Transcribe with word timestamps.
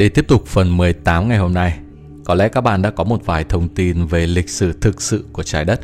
Để 0.00 0.08
tiếp 0.08 0.28
tục 0.28 0.46
phần 0.46 0.76
18 0.76 1.28
ngày 1.28 1.38
hôm 1.38 1.54
nay, 1.54 1.78
có 2.24 2.34
lẽ 2.34 2.48
các 2.48 2.60
bạn 2.60 2.82
đã 2.82 2.90
có 2.90 3.04
một 3.04 3.26
vài 3.26 3.44
thông 3.44 3.68
tin 3.68 4.06
về 4.06 4.26
lịch 4.26 4.50
sử 4.50 4.72
thực 4.72 5.02
sự 5.02 5.24
của 5.32 5.42
trái 5.42 5.64
đất, 5.64 5.80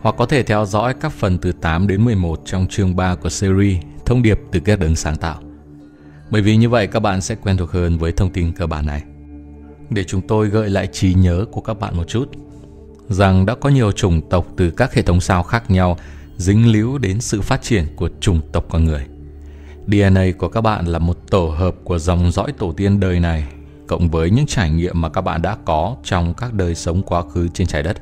hoặc 0.00 0.14
có 0.18 0.26
thể 0.26 0.42
theo 0.42 0.66
dõi 0.66 0.94
các 0.94 1.12
phần 1.12 1.38
từ 1.38 1.52
8 1.52 1.86
đến 1.86 2.04
11 2.04 2.40
trong 2.44 2.66
chương 2.66 2.96
3 2.96 3.14
của 3.14 3.28
series 3.28 3.82
Thông 4.06 4.22
điệp 4.22 4.40
từ 4.52 4.60
các 4.60 4.78
đấng 4.78 4.96
sáng 4.96 5.16
tạo. 5.16 5.42
Bởi 6.30 6.42
vì 6.42 6.56
như 6.56 6.68
vậy 6.68 6.86
các 6.86 7.00
bạn 7.00 7.20
sẽ 7.20 7.34
quen 7.34 7.56
thuộc 7.56 7.70
hơn 7.70 7.98
với 7.98 8.12
thông 8.12 8.30
tin 8.30 8.52
cơ 8.52 8.66
bản 8.66 8.86
này. 8.86 9.02
Để 9.90 10.04
chúng 10.04 10.20
tôi 10.28 10.48
gợi 10.48 10.70
lại 10.70 10.88
trí 10.92 11.14
nhớ 11.14 11.44
của 11.52 11.60
các 11.60 11.74
bạn 11.74 11.96
một 11.96 12.08
chút, 12.08 12.30
rằng 13.08 13.46
đã 13.46 13.54
có 13.54 13.68
nhiều 13.68 13.92
chủng 13.92 14.28
tộc 14.30 14.46
từ 14.56 14.70
các 14.70 14.94
hệ 14.94 15.02
thống 15.02 15.20
sao 15.20 15.42
khác 15.42 15.70
nhau 15.70 15.96
dính 16.36 16.72
líu 16.72 16.98
đến 16.98 17.20
sự 17.20 17.40
phát 17.40 17.62
triển 17.62 17.86
của 17.96 18.08
chủng 18.20 18.40
tộc 18.52 18.66
con 18.70 18.84
người. 18.84 19.06
DNA 19.86 20.24
của 20.38 20.48
các 20.48 20.60
bạn 20.60 20.86
là 20.86 20.98
một 20.98 21.30
tổ 21.30 21.48
hợp 21.48 21.74
của 21.84 21.98
dòng 21.98 22.30
dõi 22.30 22.52
tổ 22.52 22.72
tiên 22.72 23.00
đời 23.00 23.20
này 23.20 23.44
cộng 23.86 24.08
với 24.08 24.30
những 24.30 24.46
trải 24.46 24.70
nghiệm 24.70 25.00
mà 25.00 25.08
các 25.08 25.20
bạn 25.20 25.42
đã 25.42 25.56
có 25.64 25.96
trong 26.04 26.34
các 26.34 26.52
đời 26.52 26.74
sống 26.74 27.02
quá 27.02 27.22
khứ 27.22 27.48
trên 27.48 27.66
trái 27.66 27.82
đất. 27.82 27.96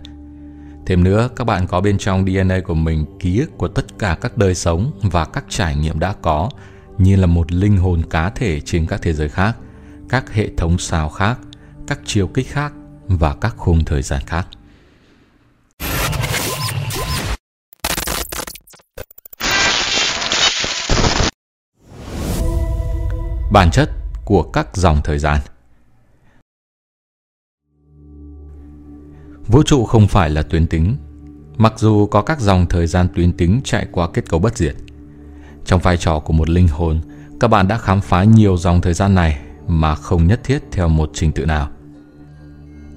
Thêm 0.86 1.04
nữa, 1.04 1.28
các 1.36 1.44
bạn 1.44 1.66
có 1.66 1.80
bên 1.80 1.98
trong 1.98 2.26
DNA 2.26 2.60
của 2.60 2.74
mình 2.74 3.04
ký 3.20 3.40
ức 3.40 3.58
của 3.58 3.68
tất 3.68 3.98
cả 3.98 4.16
các 4.20 4.36
đời 4.38 4.54
sống 4.54 4.90
và 5.02 5.24
các 5.24 5.44
trải 5.48 5.76
nghiệm 5.76 5.98
đã 5.98 6.14
có 6.22 6.50
như 6.98 7.16
là 7.16 7.26
một 7.26 7.52
linh 7.52 7.76
hồn 7.76 8.02
cá 8.10 8.30
thể 8.30 8.60
trên 8.60 8.86
các 8.86 9.02
thế 9.02 9.12
giới 9.12 9.28
khác, 9.28 9.56
các 10.08 10.32
hệ 10.32 10.48
thống 10.56 10.78
sao 10.78 11.08
khác, 11.08 11.38
các 11.86 12.00
chiều 12.04 12.26
kích 12.26 12.48
khác 12.48 12.72
và 13.06 13.34
các 13.34 13.54
khung 13.56 13.84
thời 13.84 14.02
gian 14.02 14.20
khác. 14.26 14.46
Bản 23.52 23.70
chất 23.70 23.90
của 24.24 24.42
các 24.42 24.76
dòng 24.76 25.00
thời 25.04 25.18
gian 25.18 25.40
Vũ 29.46 29.62
trụ 29.62 29.84
không 29.84 30.08
phải 30.08 30.30
là 30.30 30.42
tuyến 30.42 30.66
tính, 30.66 30.96
mặc 31.56 31.72
dù 31.76 32.06
có 32.06 32.22
các 32.22 32.40
dòng 32.40 32.66
thời 32.66 32.86
gian 32.86 33.08
tuyến 33.14 33.32
tính 33.32 33.60
chạy 33.64 33.86
qua 33.92 34.08
kết 34.14 34.28
cấu 34.28 34.40
bất 34.40 34.56
diệt. 34.56 34.74
Trong 35.64 35.80
vai 35.80 35.96
trò 35.96 36.18
của 36.18 36.32
một 36.32 36.48
linh 36.48 36.68
hồn, 36.68 37.00
các 37.40 37.48
bạn 37.48 37.68
đã 37.68 37.78
khám 37.78 38.00
phá 38.00 38.24
nhiều 38.24 38.56
dòng 38.56 38.80
thời 38.80 38.94
gian 38.94 39.14
này 39.14 39.40
mà 39.66 39.94
không 39.94 40.26
nhất 40.26 40.40
thiết 40.44 40.62
theo 40.72 40.88
một 40.88 41.10
trình 41.14 41.32
tự 41.32 41.46
nào. 41.46 41.70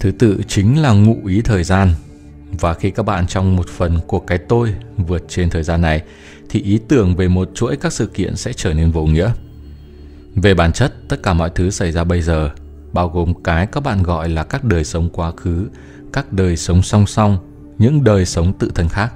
Thứ 0.00 0.10
tự 0.10 0.40
chính 0.48 0.82
là 0.82 0.92
ngụ 0.92 1.26
ý 1.26 1.40
thời 1.42 1.64
gian 1.64 1.94
và 2.60 2.74
khi 2.74 2.90
các 2.90 3.02
bạn 3.02 3.26
trong 3.26 3.56
một 3.56 3.68
phần 3.68 4.00
của 4.06 4.20
cái 4.20 4.38
tôi 4.38 4.74
vượt 4.96 5.24
trên 5.28 5.50
thời 5.50 5.62
gian 5.62 5.80
này 5.80 6.02
thì 6.48 6.62
ý 6.62 6.80
tưởng 6.88 7.16
về 7.16 7.28
một 7.28 7.50
chuỗi 7.54 7.76
các 7.76 7.92
sự 7.92 8.06
kiện 8.06 8.36
sẽ 8.36 8.52
trở 8.52 8.74
nên 8.74 8.90
vô 8.90 9.04
nghĩa. 9.04 9.32
Về 10.36 10.54
bản 10.54 10.72
chất, 10.72 10.94
tất 11.08 11.22
cả 11.22 11.34
mọi 11.34 11.50
thứ 11.50 11.70
xảy 11.70 11.92
ra 11.92 12.04
bây 12.04 12.22
giờ, 12.22 12.50
bao 12.92 13.08
gồm 13.08 13.42
cái 13.42 13.66
các 13.66 13.82
bạn 13.82 14.02
gọi 14.02 14.28
là 14.28 14.44
các 14.44 14.64
đời 14.64 14.84
sống 14.84 15.08
quá 15.12 15.32
khứ, 15.36 15.68
các 16.12 16.32
đời 16.32 16.56
sống 16.56 16.82
song 16.82 17.06
song, 17.06 17.38
những 17.78 18.04
đời 18.04 18.26
sống 18.26 18.52
tự 18.52 18.72
thân 18.74 18.88
khác. 18.88 19.12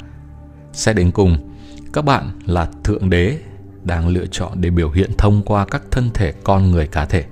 Sẽ 0.72 0.92
đến 0.92 1.10
cùng, 1.10 1.50
các 1.92 2.04
bạn 2.04 2.30
là 2.46 2.68
Thượng 2.84 3.10
Đế 3.10 3.38
đang 3.84 4.08
lựa 4.08 4.26
chọn 4.26 4.60
để 4.60 4.70
biểu 4.70 4.90
hiện 4.90 5.10
thông 5.18 5.42
qua 5.42 5.66
các 5.66 5.82
thân 5.90 6.10
thể 6.14 6.32
con 6.44 6.70
người 6.70 6.86
cá 6.86 7.04
thể. 7.04 7.24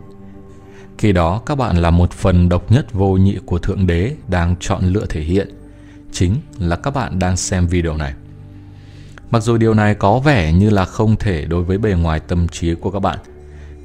Khi 0.98 1.12
đó 1.12 1.42
các 1.46 1.54
bạn 1.54 1.76
là 1.76 1.90
một 1.90 2.12
phần 2.12 2.48
độc 2.48 2.72
nhất 2.72 2.92
vô 2.92 3.16
nhị 3.16 3.38
của 3.46 3.58
Thượng 3.58 3.86
Đế 3.86 4.14
đang 4.28 4.56
chọn 4.60 4.84
lựa 4.84 5.06
thể 5.06 5.20
hiện. 5.20 5.48
Chính 6.12 6.36
là 6.58 6.76
các 6.76 6.94
bạn 6.94 7.18
đang 7.18 7.36
xem 7.36 7.66
video 7.66 7.96
này. 7.96 8.14
Mặc 9.30 9.42
dù 9.42 9.56
điều 9.56 9.74
này 9.74 9.94
có 9.94 10.18
vẻ 10.18 10.52
như 10.52 10.70
là 10.70 10.84
không 10.84 11.16
thể 11.16 11.44
đối 11.44 11.64
với 11.64 11.78
bề 11.78 11.92
ngoài 11.92 12.20
tâm 12.20 12.48
trí 12.48 12.74
của 12.74 12.90
các 12.90 13.00
bạn– 13.00 13.18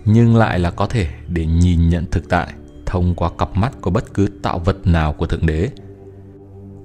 nhưng 0.05 0.35
lại 0.35 0.59
là 0.59 0.71
có 0.71 0.87
thể 0.87 1.07
để 1.27 1.45
nhìn 1.45 1.89
nhận 1.89 2.05
thực 2.11 2.29
tại 2.29 2.53
thông 2.85 3.15
qua 3.15 3.29
cặp 3.37 3.57
mắt 3.57 3.71
của 3.81 3.89
bất 3.89 4.13
cứ 4.13 4.27
tạo 4.41 4.59
vật 4.59 4.87
nào 4.87 5.13
của 5.13 5.25
Thượng 5.25 5.45
Đế. 5.45 5.69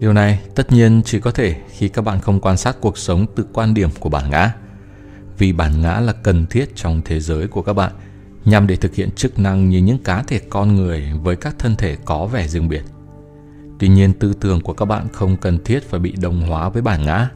Điều 0.00 0.12
này 0.12 0.40
tất 0.54 0.72
nhiên 0.72 1.02
chỉ 1.04 1.20
có 1.20 1.30
thể 1.30 1.56
khi 1.70 1.88
các 1.88 2.02
bạn 2.02 2.20
không 2.20 2.40
quan 2.40 2.56
sát 2.56 2.76
cuộc 2.80 2.98
sống 2.98 3.26
từ 3.36 3.46
quan 3.52 3.74
điểm 3.74 3.90
của 4.00 4.08
bản 4.08 4.30
ngã. 4.30 4.52
Vì 5.38 5.52
bản 5.52 5.82
ngã 5.82 6.00
là 6.00 6.12
cần 6.12 6.46
thiết 6.46 6.76
trong 6.76 7.02
thế 7.04 7.20
giới 7.20 7.48
của 7.48 7.62
các 7.62 7.72
bạn 7.72 7.92
nhằm 8.44 8.66
để 8.66 8.76
thực 8.76 8.94
hiện 8.94 9.10
chức 9.10 9.38
năng 9.38 9.68
như 9.68 9.78
những 9.78 9.98
cá 9.98 10.22
thể 10.22 10.40
con 10.50 10.76
người 10.76 11.12
với 11.22 11.36
các 11.36 11.54
thân 11.58 11.76
thể 11.76 11.96
có 12.04 12.26
vẻ 12.26 12.48
riêng 12.48 12.68
biệt. 12.68 12.82
Tuy 13.78 13.88
nhiên, 13.88 14.12
tư 14.12 14.32
tưởng 14.40 14.60
của 14.60 14.72
các 14.72 14.84
bạn 14.84 15.08
không 15.12 15.36
cần 15.36 15.58
thiết 15.64 15.90
phải 15.90 16.00
bị 16.00 16.12
đồng 16.20 16.40
hóa 16.40 16.68
với 16.68 16.82
bản 16.82 17.04
ngã. 17.04 17.30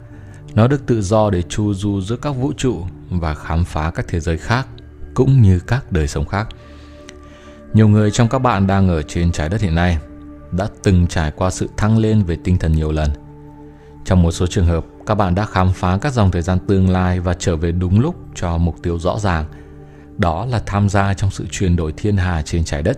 Nó 0.55 0.67
được 0.67 0.85
tự 0.85 1.01
do 1.01 1.29
để 1.29 1.41
chu 1.41 1.73
du 1.73 2.01
giữa 2.01 2.15
các 2.15 2.31
vũ 2.31 2.53
trụ 2.57 2.85
và 3.09 3.33
khám 3.33 3.63
phá 3.63 3.91
các 3.91 4.05
thế 4.07 4.19
giới 4.19 4.37
khác 4.37 4.67
cũng 5.13 5.41
như 5.41 5.59
các 5.59 5.91
đời 5.91 6.07
sống 6.07 6.25
khác. 6.25 6.47
Nhiều 7.73 7.87
người 7.87 8.11
trong 8.11 8.27
các 8.27 8.39
bạn 8.39 8.67
đang 8.67 8.89
ở 8.89 9.01
trên 9.01 9.31
trái 9.31 9.49
đất 9.49 9.61
hiện 9.61 9.75
nay 9.75 9.97
đã 10.51 10.67
từng 10.83 11.07
trải 11.07 11.31
qua 11.31 11.49
sự 11.49 11.69
thăng 11.77 11.97
lên 11.97 12.23
về 12.23 12.37
tinh 12.43 12.57
thần 12.57 12.71
nhiều 12.71 12.91
lần. 12.91 13.09
Trong 14.05 14.21
một 14.21 14.31
số 14.31 14.47
trường 14.47 14.65
hợp, 14.65 14.85
các 15.05 15.15
bạn 15.15 15.35
đã 15.35 15.45
khám 15.45 15.73
phá 15.73 15.97
các 16.01 16.13
dòng 16.13 16.31
thời 16.31 16.41
gian 16.41 16.59
tương 16.67 16.89
lai 16.89 17.19
và 17.19 17.33
trở 17.33 17.55
về 17.55 17.71
đúng 17.71 17.99
lúc 17.99 18.15
cho 18.35 18.57
mục 18.57 18.75
tiêu 18.83 18.99
rõ 18.99 19.19
ràng. 19.19 19.45
Đó 20.17 20.45
là 20.45 20.61
tham 20.65 20.89
gia 20.89 21.13
trong 21.13 21.31
sự 21.31 21.45
chuyển 21.51 21.75
đổi 21.75 21.91
thiên 21.97 22.17
hà 22.17 22.41
trên 22.41 22.63
trái 22.63 22.83
đất. 22.83 22.97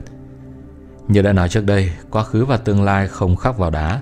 Như 1.07 1.21
đã 1.21 1.33
nói 1.33 1.49
trước 1.49 1.65
đây, 1.65 1.91
quá 2.09 2.23
khứ 2.23 2.45
và 2.45 2.57
tương 2.57 2.83
lai 2.83 3.07
không 3.07 3.35
khắc 3.35 3.57
vào 3.57 3.69
đá, 3.69 4.01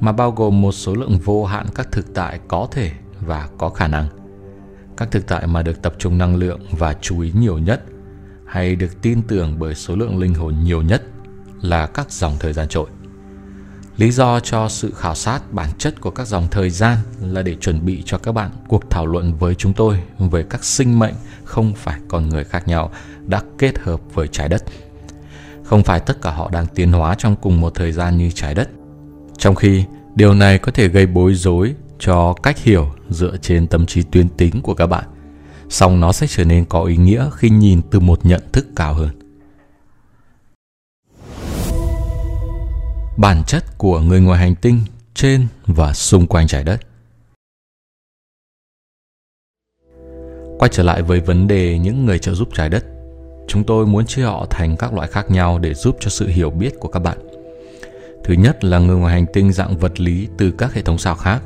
mà 0.00 0.12
bao 0.12 0.30
gồm 0.30 0.60
một 0.62 0.72
số 0.72 0.94
lượng 0.94 1.18
vô 1.18 1.44
hạn 1.44 1.66
các 1.74 1.92
thực 1.92 2.14
tại 2.14 2.40
có 2.48 2.68
thể 2.70 2.90
và 3.20 3.48
có 3.58 3.68
khả 3.68 3.88
năng 3.88 4.25
các 4.96 5.10
thực 5.10 5.26
tại 5.26 5.46
mà 5.46 5.62
được 5.62 5.82
tập 5.82 5.94
trung 5.98 6.18
năng 6.18 6.36
lượng 6.36 6.60
và 6.70 6.94
chú 7.00 7.20
ý 7.20 7.32
nhiều 7.34 7.58
nhất, 7.58 7.82
hay 8.46 8.76
được 8.76 9.02
tin 9.02 9.22
tưởng 9.22 9.58
bởi 9.58 9.74
số 9.74 9.96
lượng 9.96 10.18
linh 10.18 10.34
hồn 10.34 10.54
nhiều 10.64 10.82
nhất 10.82 11.02
là 11.60 11.86
các 11.86 12.12
dòng 12.12 12.36
thời 12.40 12.52
gian 12.52 12.68
trội. 12.68 12.86
Lý 13.96 14.10
do 14.10 14.40
cho 14.40 14.68
sự 14.68 14.92
khảo 14.96 15.14
sát 15.14 15.52
bản 15.52 15.70
chất 15.78 16.00
của 16.00 16.10
các 16.10 16.26
dòng 16.26 16.48
thời 16.50 16.70
gian 16.70 16.98
là 17.20 17.42
để 17.42 17.54
chuẩn 17.54 17.84
bị 17.86 18.02
cho 18.06 18.18
các 18.18 18.32
bạn 18.32 18.50
cuộc 18.68 18.90
thảo 18.90 19.06
luận 19.06 19.34
với 19.38 19.54
chúng 19.54 19.72
tôi 19.72 20.02
về 20.18 20.42
các 20.42 20.64
sinh 20.64 20.98
mệnh 20.98 21.14
không 21.44 21.74
phải 21.74 22.00
con 22.08 22.28
người 22.28 22.44
khác 22.44 22.68
nhau 22.68 22.90
đã 23.26 23.42
kết 23.58 23.78
hợp 23.78 24.00
với 24.14 24.28
trái 24.28 24.48
đất. 24.48 24.64
Không 25.64 25.82
phải 25.82 26.00
tất 26.00 26.22
cả 26.22 26.30
họ 26.30 26.50
đang 26.52 26.66
tiến 26.66 26.92
hóa 26.92 27.14
trong 27.18 27.36
cùng 27.36 27.60
một 27.60 27.74
thời 27.74 27.92
gian 27.92 28.16
như 28.16 28.30
trái 28.34 28.54
đất. 28.54 28.68
Trong 29.38 29.54
khi 29.54 29.84
điều 30.14 30.34
này 30.34 30.58
có 30.58 30.72
thể 30.72 30.88
gây 30.88 31.06
bối 31.06 31.34
rối 31.34 31.74
cho 31.98 32.34
cách 32.42 32.58
hiểu 32.58 32.92
dựa 33.10 33.36
trên 33.42 33.66
tâm 33.66 33.86
trí 33.86 34.02
tuyến 34.02 34.28
tính 34.28 34.62
của 34.62 34.74
các 34.74 34.86
bạn, 34.86 35.04
song 35.68 36.00
nó 36.00 36.12
sẽ 36.12 36.26
trở 36.26 36.44
nên 36.44 36.64
có 36.64 36.82
ý 36.82 36.96
nghĩa 36.96 37.30
khi 37.36 37.50
nhìn 37.50 37.82
từ 37.90 38.00
một 38.00 38.26
nhận 38.26 38.40
thức 38.52 38.66
cao 38.76 38.94
hơn. 38.94 39.10
Bản 43.16 43.42
chất 43.46 43.78
của 43.78 44.00
người 44.00 44.20
ngoài 44.20 44.40
hành 44.40 44.54
tinh 44.54 44.80
trên 45.14 45.46
và 45.66 45.92
xung 45.92 46.26
quanh 46.26 46.46
trái 46.46 46.64
đất. 46.64 46.80
Quay 50.58 50.70
trở 50.72 50.82
lại 50.82 51.02
với 51.02 51.20
vấn 51.20 51.48
đề 51.48 51.78
những 51.78 52.06
người 52.06 52.18
trợ 52.18 52.34
giúp 52.34 52.48
trái 52.54 52.68
đất, 52.68 52.84
chúng 53.48 53.64
tôi 53.64 53.86
muốn 53.86 54.06
chia 54.06 54.24
họ 54.24 54.46
thành 54.50 54.76
các 54.76 54.92
loại 54.94 55.08
khác 55.08 55.30
nhau 55.30 55.58
để 55.58 55.74
giúp 55.74 55.96
cho 56.00 56.10
sự 56.10 56.28
hiểu 56.28 56.50
biết 56.50 56.70
của 56.80 56.88
các 56.88 57.00
bạn. 57.00 57.18
Thứ 58.24 58.34
nhất 58.34 58.64
là 58.64 58.78
người 58.78 58.96
ngoài 58.96 59.14
hành 59.14 59.26
tinh 59.32 59.52
dạng 59.52 59.78
vật 59.78 60.00
lý 60.00 60.28
từ 60.38 60.50
các 60.50 60.74
hệ 60.74 60.82
thống 60.82 60.98
sao 60.98 61.14
khác 61.14 61.42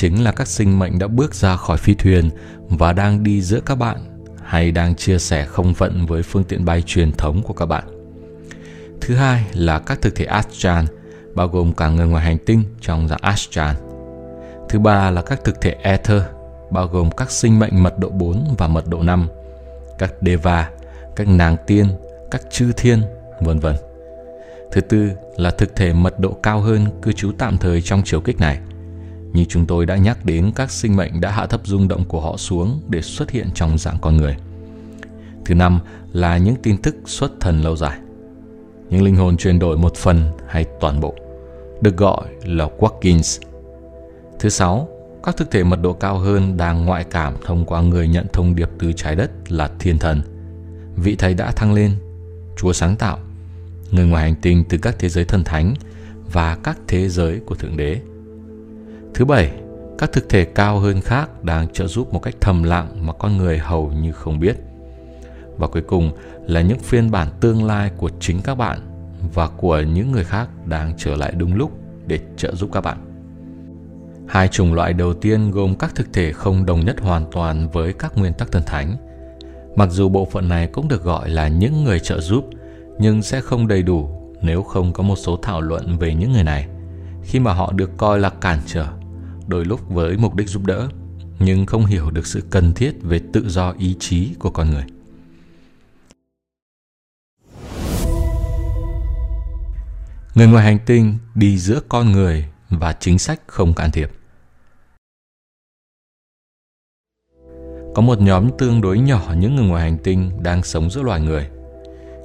chính 0.00 0.24
là 0.24 0.32
các 0.32 0.48
sinh 0.48 0.78
mệnh 0.78 0.98
đã 0.98 1.06
bước 1.06 1.34
ra 1.34 1.56
khỏi 1.56 1.78
phi 1.78 1.94
thuyền 1.94 2.30
và 2.68 2.92
đang 2.92 3.22
đi 3.22 3.42
giữa 3.42 3.60
các 3.66 3.74
bạn 3.74 3.96
hay 4.42 4.72
đang 4.72 4.94
chia 4.94 5.18
sẻ 5.18 5.44
không 5.44 5.74
phận 5.74 6.06
với 6.06 6.22
phương 6.22 6.44
tiện 6.44 6.64
bay 6.64 6.82
truyền 6.86 7.12
thống 7.12 7.42
của 7.42 7.52
các 7.52 7.66
bạn. 7.66 7.84
Thứ 9.00 9.14
hai 9.14 9.44
là 9.54 9.78
các 9.78 10.02
thực 10.02 10.14
thể 10.14 10.24
Astral, 10.24 10.84
bao 11.34 11.48
gồm 11.48 11.72
cả 11.72 11.88
người 11.88 12.06
ngoài 12.06 12.24
hành 12.24 12.38
tinh 12.46 12.62
trong 12.80 13.08
dạng 13.08 13.18
Astral. 13.22 13.76
Thứ 14.68 14.78
ba 14.78 15.10
là 15.10 15.22
các 15.22 15.44
thực 15.44 15.60
thể 15.60 15.76
Ether, 15.82 16.22
bao 16.70 16.86
gồm 16.86 17.10
các 17.10 17.30
sinh 17.30 17.58
mệnh 17.58 17.82
mật 17.82 17.98
độ 17.98 18.08
4 18.08 18.54
và 18.58 18.68
mật 18.68 18.88
độ 18.88 19.02
5, 19.02 19.28
các 19.98 20.12
Deva, 20.20 20.70
các 21.16 21.28
nàng 21.28 21.56
tiên, 21.66 21.86
các 22.30 22.42
chư 22.50 22.72
thiên, 22.76 23.02
vân 23.40 23.58
vân. 23.58 23.76
Thứ 24.72 24.80
tư 24.80 25.10
là 25.36 25.50
thực 25.50 25.76
thể 25.76 25.92
mật 25.92 26.20
độ 26.20 26.32
cao 26.42 26.60
hơn 26.60 26.86
cư 27.02 27.12
trú 27.12 27.32
tạm 27.38 27.58
thời 27.58 27.82
trong 27.82 28.02
chiều 28.04 28.20
kích 28.20 28.40
này– 28.40 28.58
như 29.32 29.44
chúng 29.44 29.66
tôi 29.66 29.86
đã 29.86 29.96
nhắc 29.96 30.24
đến 30.24 30.52
các 30.54 30.70
sinh 30.70 30.96
mệnh 30.96 31.20
đã 31.20 31.30
hạ 31.30 31.46
thấp 31.46 31.60
rung 31.64 31.88
động 31.88 32.04
của 32.04 32.20
họ 32.20 32.36
xuống 32.36 32.80
để 32.88 33.02
xuất 33.02 33.30
hiện 33.30 33.48
trong 33.54 33.78
dạng 33.78 33.98
con 34.00 34.16
người. 34.16 34.36
Thứ 35.44 35.54
năm 35.54 35.80
là 36.12 36.38
những 36.38 36.56
tin 36.62 36.76
tức 36.76 36.96
xuất 37.06 37.40
thần 37.40 37.62
lâu 37.62 37.76
dài. 37.76 37.98
Những 38.90 39.02
linh 39.02 39.16
hồn 39.16 39.36
chuyển 39.36 39.58
đổi 39.58 39.76
một 39.76 39.96
phần 39.96 40.30
hay 40.48 40.64
toàn 40.80 41.00
bộ, 41.00 41.14
được 41.80 41.96
gọi 41.96 42.26
là 42.44 42.68
Watkins. 42.78 43.40
Thứ 44.38 44.48
sáu, 44.48 44.88
các 45.22 45.36
thực 45.36 45.50
thể 45.50 45.64
mật 45.64 45.80
độ 45.82 45.92
cao 45.92 46.18
hơn 46.18 46.56
đang 46.56 46.84
ngoại 46.84 47.04
cảm 47.04 47.34
thông 47.44 47.64
qua 47.64 47.80
người 47.80 48.08
nhận 48.08 48.26
thông 48.32 48.54
điệp 48.54 48.70
từ 48.78 48.92
trái 48.92 49.16
đất 49.16 49.52
là 49.52 49.70
thiên 49.78 49.98
thần. 49.98 50.22
Vị 50.96 51.16
thầy 51.16 51.34
đã 51.34 51.50
thăng 51.50 51.72
lên, 51.72 51.94
Chúa 52.56 52.72
sáng 52.72 52.96
tạo, 52.96 53.18
người 53.90 54.06
ngoài 54.06 54.22
hành 54.22 54.34
tinh 54.42 54.64
từ 54.68 54.78
các 54.78 54.96
thế 54.98 55.08
giới 55.08 55.24
thần 55.24 55.44
thánh 55.44 55.74
và 56.32 56.58
các 56.62 56.78
thế 56.88 57.08
giới 57.08 57.40
của 57.46 57.54
Thượng 57.54 57.76
Đế. 57.76 58.00
Thứ 59.14 59.24
bảy, 59.24 59.50
các 59.98 60.12
thực 60.12 60.28
thể 60.28 60.44
cao 60.44 60.78
hơn 60.78 61.00
khác 61.00 61.44
đang 61.44 61.68
trợ 61.68 61.86
giúp 61.86 62.12
một 62.12 62.22
cách 62.22 62.34
thầm 62.40 62.62
lặng 62.62 63.06
mà 63.06 63.12
con 63.12 63.36
người 63.36 63.58
hầu 63.58 63.92
như 63.92 64.12
không 64.12 64.40
biết. 64.40 64.56
và 65.60 65.66
cuối 65.66 65.82
cùng 65.82 66.10
là 66.46 66.60
những 66.60 66.78
phiên 66.78 67.10
bản 67.10 67.28
tương 67.40 67.64
lai 67.64 67.90
của 67.96 68.10
chính 68.20 68.42
các 68.42 68.54
bạn 68.54 68.78
và 69.34 69.48
của 69.48 69.80
những 69.80 70.12
người 70.12 70.24
khác 70.24 70.48
đang 70.66 70.92
trở 70.96 71.16
lại 71.16 71.32
đúng 71.36 71.54
lúc 71.54 71.70
để 72.06 72.18
trợ 72.36 72.54
giúp 72.54 72.70
các 72.72 72.80
bạn. 72.80 72.98
Hai 74.28 74.48
chủng 74.48 74.74
loại 74.74 74.92
đầu 74.92 75.14
tiên 75.14 75.50
gồm 75.50 75.74
các 75.74 75.94
thực 75.94 76.12
thể 76.12 76.32
không 76.32 76.66
đồng 76.66 76.84
nhất 76.84 77.00
hoàn 77.00 77.30
toàn 77.32 77.68
với 77.68 77.92
các 77.92 78.18
nguyên 78.18 78.32
tắc 78.32 78.52
thần 78.52 78.62
thánh. 78.66 78.96
Mặc 79.76 79.88
dù 79.90 80.08
bộ 80.08 80.28
phận 80.32 80.48
này 80.48 80.66
cũng 80.66 80.88
được 80.88 81.04
gọi 81.04 81.30
là 81.30 81.48
những 81.48 81.84
người 81.84 82.00
trợ 82.00 82.20
giúp, 82.20 82.44
nhưng 82.98 83.22
sẽ 83.22 83.40
không 83.40 83.68
đầy 83.68 83.82
đủ 83.82 84.08
nếu 84.42 84.62
không 84.62 84.92
có 84.92 85.02
một 85.02 85.16
số 85.16 85.36
thảo 85.36 85.60
luận 85.60 85.98
về 85.98 86.14
những 86.14 86.32
người 86.32 86.44
này, 86.44 86.66
khi 87.22 87.38
mà 87.38 87.52
họ 87.52 87.72
được 87.72 87.90
coi 87.96 88.18
là 88.18 88.30
cản 88.30 88.58
trở, 88.66 88.86
đôi 89.50 89.64
lúc 89.64 89.80
với 89.88 90.16
mục 90.16 90.34
đích 90.34 90.48
giúp 90.48 90.66
đỡ, 90.66 90.88
nhưng 91.38 91.66
không 91.66 91.86
hiểu 91.86 92.10
được 92.10 92.26
sự 92.26 92.42
cần 92.50 92.72
thiết 92.72 92.92
về 93.02 93.20
tự 93.32 93.48
do 93.48 93.74
ý 93.78 93.96
chí 94.00 94.34
của 94.38 94.50
con 94.50 94.70
người. 94.70 94.84
Người 100.34 100.46
ngoài 100.46 100.64
hành 100.64 100.78
tinh 100.86 101.18
đi 101.34 101.58
giữa 101.58 101.80
con 101.88 102.12
người 102.12 102.44
và 102.68 102.92
chính 102.92 103.18
sách 103.18 103.40
không 103.46 103.74
can 103.74 103.90
thiệp. 103.90 104.10
Có 107.94 108.02
một 108.02 108.20
nhóm 108.20 108.50
tương 108.58 108.80
đối 108.80 108.98
nhỏ 108.98 109.34
những 109.38 109.56
người 109.56 109.66
ngoài 109.66 109.82
hành 109.82 109.98
tinh 109.98 110.30
đang 110.42 110.62
sống 110.62 110.90
giữa 110.90 111.02
loài 111.02 111.20
người. 111.20 111.48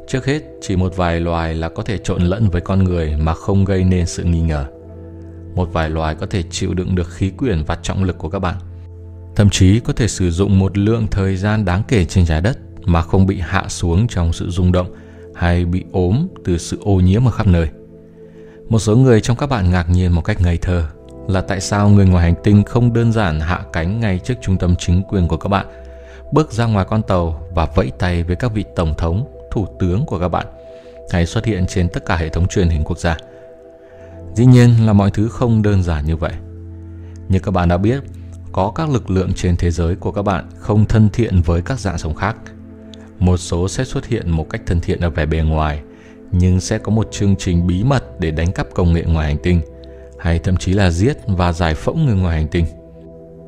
Trước 0.07 0.25
hết, 0.25 0.41
chỉ 0.61 0.75
một 0.75 0.95
vài 0.95 1.19
loài 1.19 1.55
là 1.55 1.69
có 1.69 1.83
thể 1.83 1.97
trộn 1.97 2.21
lẫn 2.21 2.49
với 2.49 2.61
con 2.61 2.83
người 2.83 3.17
mà 3.17 3.33
không 3.33 3.65
gây 3.65 3.83
nên 3.83 4.05
sự 4.05 4.23
nghi 4.23 4.41
ngờ. 4.41 4.74
Một 5.55 5.69
vài 5.73 5.89
loài 5.89 6.15
có 6.15 6.25
thể 6.25 6.43
chịu 6.51 6.73
đựng 6.73 6.95
được 6.95 7.09
khí 7.09 7.29
quyển 7.29 7.63
và 7.63 7.75
trọng 7.75 8.03
lực 8.03 8.17
của 8.17 8.29
các 8.29 8.39
bạn. 8.39 8.55
Thậm 9.35 9.49
chí 9.49 9.79
có 9.79 9.93
thể 9.93 10.07
sử 10.07 10.31
dụng 10.31 10.59
một 10.59 10.77
lượng 10.77 11.07
thời 11.11 11.37
gian 11.37 11.65
đáng 11.65 11.83
kể 11.87 12.05
trên 12.05 12.25
trái 12.25 12.41
đất 12.41 12.57
mà 12.85 13.01
không 13.01 13.25
bị 13.25 13.39
hạ 13.39 13.65
xuống 13.67 14.07
trong 14.07 14.33
sự 14.33 14.49
rung 14.49 14.71
động 14.71 14.87
hay 15.35 15.65
bị 15.65 15.83
ốm 15.91 16.27
từ 16.45 16.57
sự 16.57 16.79
ô 16.81 16.95
nhiễm 16.95 17.27
ở 17.27 17.31
khắp 17.31 17.47
nơi. 17.47 17.67
Một 18.69 18.79
số 18.79 18.95
người 18.95 19.21
trong 19.21 19.37
các 19.37 19.49
bạn 19.49 19.69
ngạc 19.69 19.89
nhiên 19.89 20.11
một 20.11 20.21
cách 20.21 20.41
ngây 20.41 20.57
thơ 20.57 20.83
là 21.27 21.41
tại 21.41 21.61
sao 21.61 21.89
người 21.89 22.05
ngoài 22.05 22.23
hành 22.23 22.41
tinh 22.43 22.63
không 22.63 22.93
đơn 22.93 23.11
giản 23.11 23.39
hạ 23.39 23.59
cánh 23.73 23.99
ngay 23.99 24.19
trước 24.23 24.33
trung 24.41 24.57
tâm 24.57 24.75
chính 24.75 25.03
quyền 25.03 25.27
của 25.27 25.37
các 25.37 25.49
bạn, 25.49 25.65
bước 26.31 26.51
ra 26.51 26.65
ngoài 26.65 26.85
con 26.89 27.01
tàu 27.01 27.47
và 27.55 27.67
vẫy 27.75 27.91
tay 27.99 28.23
với 28.23 28.35
các 28.35 28.53
vị 28.53 28.65
tổng 28.75 28.93
thống, 28.97 29.27
thủ 29.51 29.67
tướng 29.79 30.05
của 30.05 30.19
các 30.19 30.29
bạn, 30.29 30.47
hay 31.11 31.25
xuất 31.25 31.45
hiện 31.45 31.65
trên 31.67 31.89
tất 31.89 32.05
cả 32.05 32.15
hệ 32.15 32.29
thống 32.29 32.47
truyền 32.47 32.69
hình 32.69 32.83
quốc 32.83 32.99
gia. 32.99 33.17
Dĩ 34.35 34.45
nhiên 34.45 34.85
là 34.85 34.93
mọi 34.93 35.11
thứ 35.11 35.29
không 35.29 35.61
đơn 35.61 35.83
giản 35.83 36.05
như 36.05 36.15
vậy. 36.15 36.33
Như 37.29 37.39
các 37.39 37.51
bạn 37.51 37.69
đã 37.69 37.77
biết, 37.77 38.03
có 38.51 38.71
các 38.75 38.89
lực 38.89 39.09
lượng 39.09 39.33
trên 39.33 39.55
thế 39.57 39.71
giới 39.71 39.95
của 39.95 40.11
các 40.11 40.21
bạn 40.21 40.49
không 40.57 40.85
thân 40.85 41.09
thiện 41.13 41.41
với 41.41 41.61
các 41.61 41.79
dạng 41.79 41.97
sống 41.97 42.15
khác. 42.15 42.35
Một 43.19 43.37
số 43.37 43.67
sẽ 43.67 43.83
xuất 43.83 44.05
hiện 44.05 44.29
một 44.29 44.49
cách 44.49 44.61
thân 44.65 44.81
thiện 44.81 44.99
ở 44.99 45.09
vẻ 45.09 45.25
bề 45.25 45.41
ngoài– 45.41 45.81
nhưng 46.31 46.59
sẽ 46.59 46.77
có 46.77 46.91
một 46.91 47.07
chương 47.11 47.35
trình 47.35 47.67
bí 47.67 47.83
mật 47.83 48.19
để 48.19 48.31
đánh 48.31 48.51
cắp 48.51 48.67
công 48.73 48.93
nghệ 48.93 49.03
ngoài 49.07 49.27
hành 49.27 49.37
tinh 49.43 49.61
hay 50.19 50.39
thậm 50.39 50.57
chí 50.57 50.73
là 50.73 50.91
giết 50.91 51.17
và 51.27 51.51
giải 51.51 51.73
phẫu 51.73 51.95
người 51.95 52.15
ngoài 52.15 52.37
hành 52.37 52.47
tinh. 52.47 52.65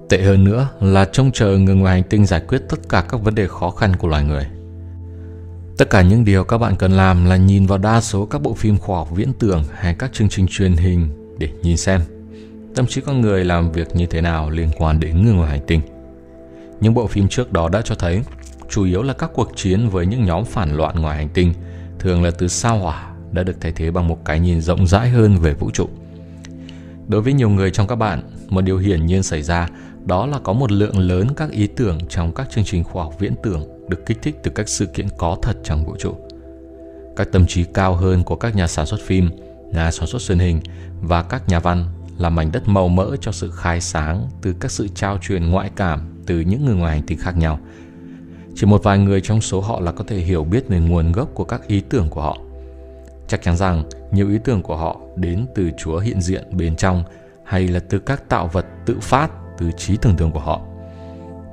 Tệ 0.10 0.22
hơn 0.22 0.44
nữa 0.44 0.70
là 0.82 1.06
trông 1.06 1.32
chờ 1.32 1.58
người 1.58 1.76
ngoài 1.76 1.94
hành 1.94 2.10
tinh 2.10 2.26
giải 2.26 2.42
quyết 2.48 2.62
tất 2.70 2.90
cả 2.90 3.06
các 3.10 3.22
vấn 3.22 3.36
đề 3.36 3.48
khó 3.48 3.70
khăn 3.70 3.96
của 3.96 4.08
loài 4.08 4.24
người. 4.24 4.48
Tất 5.78 5.90
cả 5.90 6.02
những 6.02 6.26
điều 6.26 6.44
các 6.44 6.58
bạn 6.58 6.76
cần 6.76 6.92
làm 6.92 7.26
là 7.26 7.38
nhìn 7.38 7.66
vào 7.66 7.78
đa 7.78 8.02
số 8.02 8.26
các 8.26 8.42
bộ 8.42 8.54
phim 8.54 8.78
khoa 8.78 8.98
học 8.98 9.10
viễn 9.16 9.34
tưởng 9.40 9.64
hay 9.74 9.96
các 10.00 10.14
chương 10.14 10.30
trình 10.30 10.46
truyền 10.50 10.74
hình 10.74 11.10
để 11.40 11.50
nhìn 11.64 11.78
xem 11.78 12.02
tâm 12.76 12.88
trí 12.88 13.02
con 13.02 13.22
người 13.22 13.46
làm 13.46 13.72
việc 13.72 13.96
như 13.96 14.06
thế 14.06 14.22
nào 14.22 14.50
liên 14.50 14.70
quan 14.78 15.00
đến 15.00 15.24
người 15.24 15.34
ngoài 15.34 15.50
hành 15.50 15.66
tinh. 15.68 15.82
Những 16.82 16.94
bộ 16.94 17.08
phim 17.08 17.28
trước 17.28 17.52
đó 17.54 17.70
đã 17.70 17.82
cho 17.82 17.96
thấy 17.96 18.22
chủ 18.70 18.84
yếu 18.84 19.04
là 19.04 19.14
các 19.14 19.30
cuộc 19.34 19.52
chiến 19.56 19.90
với 19.90 20.06
những 20.06 20.26
nhóm 20.26 20.46
phản 20.46 20.78
loạn 20.78 21.02
ngoài 21.02 21.18
hành 21.18 21.30
tinh– 21.30 21.54
thường 22.00 22.24
là 22.24 22.32
từ 22.32 22.48
sao 22.48 22.80
hỏa 22.80 23.12
đã 23.32 23.44
được 23.44 23.62
thay 23.62 23.72
thế 23.72 23.92
bằng 23.92 24.08
một 24.08 24.26
cái 24.26 24.40
nhìn 24.40 24.62
rộng 24.62 24.88
rãi 24.88 25.10
hơn 25.10 25.38
về 25.38 25.54
vũ 25.54 25.72
trụ. 25.72 25.90
Đối 27.08 27.22
với 27.22 27.34
nhiều 27.34 27.50
người 27.50 27.72
trong 27.72 27.88
các 27.88 27.96
bạn, 27.96 28.24
một 28.50 28.62
điều 28.62 28.78
hiển 28.78 29.06
nhiên 29.06 29.24
xảy 29.24 29.42
ra 29.42 29.70
đó 30.06 30.26
là 30.26 30.40
có 30.44 30.54
một 30.54 30.72
lượng 30.72 31.00
lớn 31.00 31.28
các 31.38 31.52
ý 31.52 31.68
tưởng 31.68 31.98
trong 32.10 32.32
các 32.34 32.50
chương 32.50 32.64
trình 32.64 32.84
khoa 32.84 33.04
học 33.04 33.20
viễn 33.20 33.34
tưởng 33.44 33.77
được 33.90 34.06
kích 34.06 34.18
thích 34.22 34.36
từ 34.44 34.52
các 34.56 34.70
sự 34.70 34.86
kiện 34.86 35.08
có 35.18 35.38
thật 35.42 35.58
trong 35.64 35.86
vũ 35.86 35.96
trụ. 36.00 36.16
Các 37.16 37.32
tâm 37.32 37.48
trí 37.48 37.64
cao 37.64 37.96
hơn 37.96 38.24
của 38.24 38.36
các 38.36 38.56
nhà 38.56 38.68
sản 38.68 38.86
xuất 38.86 39.00
phim, 39.02 39.30
nhà 39.72 39.92
sản 39.92 40.08
xuất 40.08 40.22
truyền 40.22 40.40
hình 40.40 40.62
và 41.02 41.24
các 41.24 41.50
nhà 41.50 41.60
văn 41.60 41.86
là 42.18 42.30
mảnh 42.30 42.52
đất 42.52 42.68
màu 42.68 42.88
mỡ 42.88 43.16
cho 43.22 43.32
sự 43.32 43.52
khai 43.52 43.82
sáng 43.82 44.28
từ 44.42 44.56
các 44.60 44.72
sự 44.72 44.88
trao 44.96 45.18
truyền 45.22 45.50
ngoại 45.50 45.70
cảm 45.76 46.24
từ 46.26 46.40
những 46.40 46.66
người 46.66 46.76
ngoài 46.76 46.94
hành 46.94 47.06
tinh 47.08 47.18
khác 47.18 47.38
nhau– 47.38 47.60
chỉ 48.58 48.66
một 48.66 48.84
vài 48.84 48.98
người 48.98 49.22
trong 49.22 49.42
số 49.42 49.62
họ 49.62 49.80
là 49.80 49.92
có 49.92 50.04
thể 50.08 50.18
hiểu 50.18 50.44
biết 50.44 50.68
về 50.68 50.80
nguồn 50.80 51.12
gốc 51.12 51.30
của 51.34 51.44
các 51.44 51.68
ý 51.68 51.82
tưởng 51.82 52.10
của 52.10 52.22
họ. 52.22 52.38
Chắc 53.28 53.42
chắn 53.42 53.58
rằng 53.58 53.84
nhiều 54.12 54.30
ý 54.30 54.38
tưởng 54.44 54.62
của 54.62 54.76
họ 54.76 55.00
đến 55.16 55.46
từ 55.56 55.72
Chúa 55.78 56.00
hiện 56.00 56.22
diện 56.22 56.58
bên 56.58 56.76
trong 56.76 57.04
hay 57.44 57.68
là 57.68 57.80
từ 57.80 58.00
các 58.00 58.30
tạo 58.30 58.48
vật 58.48 58.66
tự 58.86 58.98
phát 59.02 59.32
từ 59.58 59.72
trí 59.78 59.98
tưởng 59.98 60.16
tượng 60.16 60.32
của 60.32 60.40
họ. 60.40 60.62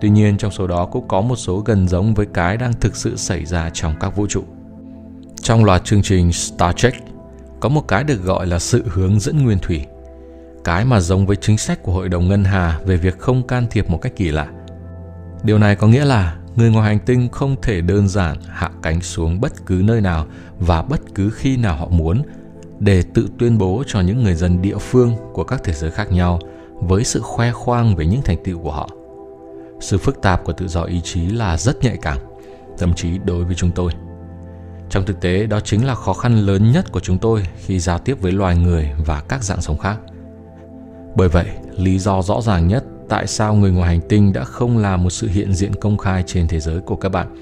Tuy 0.04 0.10
nhiên 0.10 0.36
trong 0.36 0.50
số 0.50 0.66
đó 0.66 0.86
cũng 0.86 1.08
có 1.08 1.20
một 1.20 1.36
số 1.36 1.58
gần 1.58 1.88
giống 1.88 2.14
với 2.14 2.26
cái 2.26 2.56
đang 2.56 2.72
thực 2.72 2.96
sự 2.96 3.16
xảy 3.16 3.44
ra 3.44 3.70
trong 3.70 3.94
các 4.00 4.16
vũ 4.16 4.26
trụ. 4.26 4.42
Trong 5.42 5.64
loạt 5.64 5.84
chương 5.84 6.02
trình 6.02 6.32
Star 6.32 6.76
Trek, 6.76 6.94
có 7.60 7.68
một 7.68 7.88
cái 7.88 8.04
được 8.04 8.22
gọi 8.22 8.46
là 8.46 8.58
sự 8.58 8.84
hướng 8.86 9.20
dẫn 9.20 9.44
nguyên 9.44 9.58
thủy. 9.58 9.84
Cái 10.64 10.84
mà 10.84 11.00
giống 11.00 11.26
với 11.26 11.36
chính 11.36 11.58
sách 11.58 11.82
của 11.82 11.92
Hội 11.92 12.08
đồng 12.08 12.28
Ngân 12.28 12.44
Hà 12.44 12.80
về 12.86 12.96
việc 12.96 13.18
không 13.18 13.46
can 13.46 13.66
thiệp 13.70 13.90
một 13.90 13.98
cách 14.02 14.12
kỳ 14.16 14.30
lạ. 14.30 14.46
Điều 15.42 15.58
này 15.58 15.76
có 15.76 15.86
nghĩa 15.86 16.04
là 16.04 16.36
người 16.56 16.70
ngoài 16.70 16.88
hành 16.88 16.98
tinh 17.06 17.28
không 17.32 17.56
thể 17.62 17.80
đơn 17.80 18.08
giản 18.08 18.36
hạ 18.48 18.70
cánh 18.82 19.00
xuống 19.00 19.40
bất 19.40 19.66
cứ 19.66 19.82
nơi 19.84 20.00
nào 20.00 20.26
và 20.58 20.82
bất 20.82 21.00
cứ 21.14 21.30
khi 21.30 21.56
nào 21.56 21.76
họ 21.76 21.88
muốn 21.88 22.22
để 22.78 23.02
tự 23.14 23.28
tuyên 23.38 23.58
bố 23.58 23.82
cho 23.86 24.00
những 24.00 24.22
người 24.22 24.34
dân 24.34 24.62
địa 24.62 24.78
phương 24.78 25.12
của 25.32 25.44
các 25.44 25.60
thế 25.64 25.72
giới 25.72 25.90
khác 25.90 26.12
nhau 26.12 26.38
với 26.80 27.04
sự 27.04 27.20
khoe 27.20 27.52
khoang 27.52 27.96
về 27.96 28.06
những 28.06 28.22
thành 28.22 28.44
tựu 28.44 28.58
của 28.58 28.72
họ. 28.72 28.88
Sự 29.84 29.98
phức 29.98 30.22
tạp 30.22 30.44
của 30.44 30.52
tự 30.52 30.68
do 30.68 30.82
ý 30.82 31.00
chí 31.00 31.26
là 31.26 31.56
rất 31.56 31.84
nhạy 31.84 31.96
cảm, 32.02 32.18
thậm 32.78 32.94
chí 32.94 33.18
đối 33.24 33.44
với 33.44 33.54
chúng 33.54 33.70
tôi. 33.70 33.92
Trong 34.90 35.04
thực 35.04 35.20
tế, 35.20 35.46
đó 35.46 35.60
chính 35.60 35.86
là 35.86 35.94
khó 35.94 36.12
khăn 36.12 36.36
lớn 36.36 36.72
nhất 36.72 36.92
của 36.92 37.00
chúng 37.00 37.18
tôi 37.18 37.46
khi 37.56 37.78
giao 37.78 37.98
tiếp 37.98 38.16
với 38.20 38.32
loài 38.32 38.56
người 38.56 38.90
và 39.06 39.22
các 39.28 39.44
dạng 39.44 39.60
sống 39.60 39.78
khác. 39.78 39.96
Bởi 41.16 41.28
vậy, 41.28 41.46
lý 41.76 41.98
do 41.98 42.22
rõ 42.22 42.40
ràng 42.40 42.68
nhất 42.68 42.84
tại 43.08 43.26
sao 43.26 43.54
người 43.54 43.70
ngoài 43.70 43.88
hành 43.88 44.08
tinh 44.08 44.32
đã 44.32 44.44
không 44.44 44.78
là 44.78 44.96
một 44.96 45.10
sự 45.10 45.28
hiện 45.28 45.54
diện 45.54 45.74
công 45.74 45.98
khai 45.98 46.24
trên 46.26 46.48
thế 46.48 46.60
giới 46.60 46.80
của 46.80 46.96
các 46.96 47.08
bạn 47.08 47.36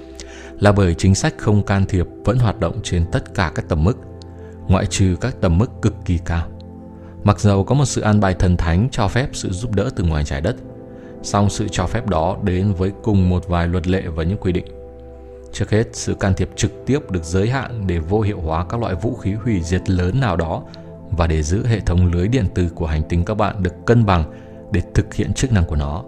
là 0.59 0.71
bởi 0.71 0.93
chính 0.93 1.15
sách 1.15 1.33
không 1.37 1.63
can 1.63 1.85
thiệp 1.85 2.07
vẫn 2.25 2.37
hoạt 2.37 2.59
động 2.59 2.79
trên 2.83 3.05
tất 3.11 3.33
cả 3.33 3.51
các 3.55 3.65
tầm 3.69 3.83
mức, 3.83 3.97
ngoại 4.67 4.85
trừ 4.85 5.15
các 5.21 5.35
tầm 5.41 5.57
mức 5.57 5.71
cực 5.81 5.95
kỳ 6.05 6.17
cao. 6.25 6.47
Mặc 7.23 7.39
dầu 7.39 7.63
có 7.63 7.75
một 7.75 7.85
sự 7.85 8.01
an 8.01 8.19
bài 8.19 8.35
thần 8.39 8.57
thánh 8.57 8.87
cho 8.91 9.07
phép 9.07 9.29
sự 9.33 9.49
giúp 9.49 9.75
đỡ 9.75 9.89
từ 9.95 10.03
ngoài 10.03 10.23
trái 10.23 10.41
đất, 10.41 10.55
song 11.23 11.49
sự 11.49 11.67
cho 11.71 11.87
phép 11.87 12.07
đó 12.07 12.37
đến 12.43 12.73
với 12.73 12.91
cùng 13.03 13.29
một 13.29 13.47
vài 13.47 13.67
luật 13.67 13.87
lệ 13.87 14.01
và 14.01 14.23
những 14.23 14.37
quy 14.37 14.51
định. 14.51 14.65
Trước 15.53 15.69
hết, 15.69 15.87
sự 15.93 16.13
can 16.13 16.33
thiệp 16.33 16.49
trực 16.55 16.85
tiếp 16.85 17.11
được 17.11 17.23
giới 17.23 17.49
hạn 17.49 17.87
để 17.87 17.99
vô 17.99 18.21
hiệu 18.21 18.39
hóa 18.39 18.65
các 18.69 18.79
loại 18.79 18.95
vũ 18.95 19.15
khí 19.15 19.33
hủy 19.33 19.61
diệt 19.61 19.89
lớn 19.89 20.19
nào 20.19 20.37
đó 20.37 20.63
và 21.11 21.27
để 21.27 21.43
giữ 21.43 21.65
hệ 21.65 21.79
thống 21.79 22.05
lưới 22.05 22.27
điện 22.27 22.45
tử 22.55 22.69
của 22.75 22.85
hành 22.85 23.03
tinh 23.09 23.25
các 23.25 23.33
bạn 23.33 23.63
được 23.63 23.85
cân 23.85 24.05
bằng 24.05 24.23
để 24.71 24.81
thực 24.93 25.13
hiện 25.13 25.33
chức 25.33 25.51
năng 25.51 25.65
của 25.65 25.75
nó. 25.75 26.03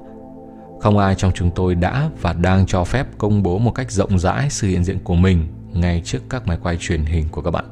Không 0.80 0.98
ai 0.98 1.16
trong 1.16 1.32
chúng 1.36 1.52
tôi 1.52 1.76
đã 1.76 2.10
và 2.22 2.34
đang 2.34 2.66
cho 2.66 2.84
phép 2.84 3.08
công 3.18 3.44
bố 3.44 3.58
một 3.58 3.72
cách 3.72 3.92
rộng 3.92 4.20
rãi 4.20 4.50
sự 4.50 4.68
hiện 4.68 4.84
diện 4.84 5.00
của 5.04 5.16
mình 5.16 5.48
ngay 5.74 6.02
trước 6.06 6.20
các 6.30 6.48
máy 6.48 6.58
quay 6.64 6.78
truyền 6.80 7.06
hình 7.06 7.26
của 7.32 7.42
các 7.42 7.52
bạn. 7.52 7.66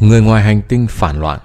Người 0.00 0.20
ngoài 0.20 0.42
hành 0.42 0.62
tinh 0.68 0.86
phản 0.90 1.20
loạn 1.20 1.40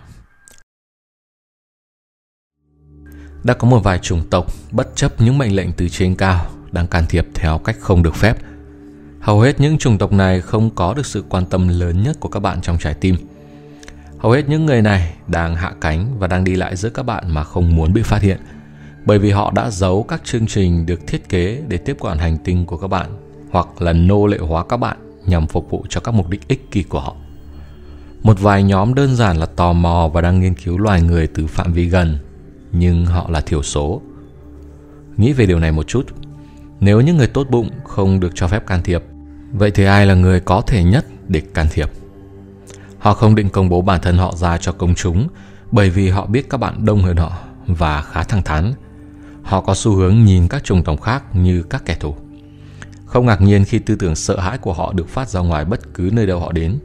Đã 3.47 3.53
có 3.53 3.67
một 3.67 3.79
vài 3.79 3.99
chủng 3.99 4.21
tộc 4.29 4.45
bất 4.71 4.95
chấp 4.95 5.21
những 5.21 5.37
mệnh 5.37 5.55
lệnh 5.55 5.71
từ 5.71 5.89
trên 5.89 6.15
cao 6.15 6.45
đang 6.71 6.87
can 6.87 7.05
thiệp 7.09 7.27
theo 7.33 7.57
cách 7.57 7.75
không 7.79 8.03
được 8.03 8.15
phép. 8.15 8.37
Hầu 9.19 9.41
hết 9.41 9.59
những 9.59 9.77
chủng 9.77 9.97
tộc 9.97 10.11
này 10.11 10.41
không 10.41 10.69
có 10.69 10.93
được 10.93 11.05
sự 11.05 11.23
quan 11.29 11.45
tâm 11.45 11.67
lớn 11.67 12.03
nhất 12.03 12.17
của 12.19 12.29
các 12.29 12.39
bạn 12.39 12.61
trong 12.61 12.77
trái 12.77 12.93
tim– 12.93 13.15
Hầu 14.17 14.31
hết 14.31 14.49
những 14.49 14.65
người 14.65 14.81
này 14.81 15.13
đang 15.27 15.55
hạ 15.55 15.73
cánh 15.81 16.19
và 16.19 16.27
đang 16.27 16.43
đi 16.43 16.55
lại 16.55 16.75
giữa 16.75 16.89
các 16.89 17.03
bạn 17.03 17.33
mà 17.33 17.43
không 17.43 17.75
muốn 17.75 17.93
bị 17.93 18.01
phát 18.01 18.21
hiện 18.21 18.37
bởi 19.05 19.19
vì 19.19 19.31
họ 19.31 19.51
đã 19.55 19.69
giấu 19.69 20.03
các 20.03 20.21
chương 20.23 20.47
trình 20.47 20.85
được 20.85 21.07
thiết 21.07 21.29
kế 21.29 21.61
để 21.67 21.77
tiếp 21.77 21.97
quản 21.99 22.17
hành 22.17 22.37
tinh 22.37 22.65
của 22.65 22.77
các 22.77 22.87
bạn 22.87 23.09
hoặc 23.51 23.81
là 23.81 23.93
nô 23.93 24.27
lệ 24.27 24.37
hóa 24.37 24.63
các 24.69 24.77
bạn 24.77 24.97
nhằm 25.25 25.47
phục 25.47 25.69
vụ 25.69 25.85
cho 25.89 26.01
các 26.01 26.11
mục 26.11 26.29
đích 26.29 26.47
ích 26.47 26.71
kỷ 26.71 26.83
của 26.83 26.99
họ. 26.99 27.15
Một 28.23 28.39
vài 28.39 28.63
nhóm 28.63 28.93
đơn 28.93 29.15
giản 29.15 29.37
là 29.37 29.45
tò 29.45 29.73
mò 29.73 30.09
và 30.13 30.21
đang 30.21 30.39
nghiên 30.39 30.55
cứu 30.55 30.77
loài 30.77 31.01
người 31.01 31.27
từ 31.27 31.47
phạm 31.47 31.73
vi 31.73 31.85
gần, 31.85 32.17
nhưng 32.71 33.05
họ 33.05 33.29
là 33.29 33.41
thiểu 33.41 33.63
số. 33.63 34.01
Nghĩ 35.17 35.33
về 35.33 35.45
điều 35.45 35.59
này 35.59 35.71
một 35.71 35.87
chút, 35.87 36.05
nếu 36.79 37.01
những 37.01 37.17
người 37.17 37.27
tốt 37.27 37.47
bụng 37.49 37.69
không 37.83 38.19
được 38.19 38.31
cho 38.35 38.47
phép 38.47 38.67
can 38.67 38.83
thiệp, 38.83 39.03
vậy 39.51 39.71
thì 39.71 39.83
ai 39.83 40.05
là 40.05 40.13
người 40.13 40.39
có 40.39 40.61
thể 40.61 40.83
nhất 40.83 41.05
để 41.27 41.41
can 41.53 41.67
thiệp? 41.71 41.89
Họ 42.99 43.13
không 43.13 43.35
định 43.35 43.49
công 43.49 43.69
bố 43.69 43.81
bản 43.81 44.01
thân 44.01 44.17
họ 44.17 44.35
ra 44.35 44.57
cho 44.57 44.71
công 44.71 44.95
chúng 44.95 45.27
bởi 45.71 45.89
vì 45.89 46.09
họ 46.09 46.25
biết 46.25 46.49
các 46.49 46.57
bạn 46.57 46.85
đông 46.85 47.01
hơn 47.01 47.17
họ 47.17 47.31
và 47.67 48.01
khá 48.01 48.23
thẳng 48.23 48.43
thắn. 48.43 48.73
Họ 49.43 49.61
có 49.61 49.73
xu 49.75 49.95
hướng 49.95 50.25
nhìn 50.25 50.47
các 50.47 50.63
chủng 50.63 50.83
tổng 50.83 50.97
khác 50.97 51.35
như 51.35 51.63
các 51.63 51.85
kẻ 51.85 51.95
thù. 51.99 52.15
Không 53.05 53.25
ngạc 53.25 53.41
nhiên 53.41 53.65
khi 53.65 53.79
tư 53.79 53.95
tưởng 53.95 54.15
sợ 54.15 54.39
hãi 54.39 54.57
của 54.57 54.73
họ 54.73 54.93
được 54.93 55.09
phát 55.09 55.29
ra 55.29 55.39
ngoài 55.39 55.65
bất 55.65 55.93
cứ 55.93 56.09
nơi 56.13 56.27
đâu 56.27 56.39
họ 56.39 56.51
đến. 56.51 56.79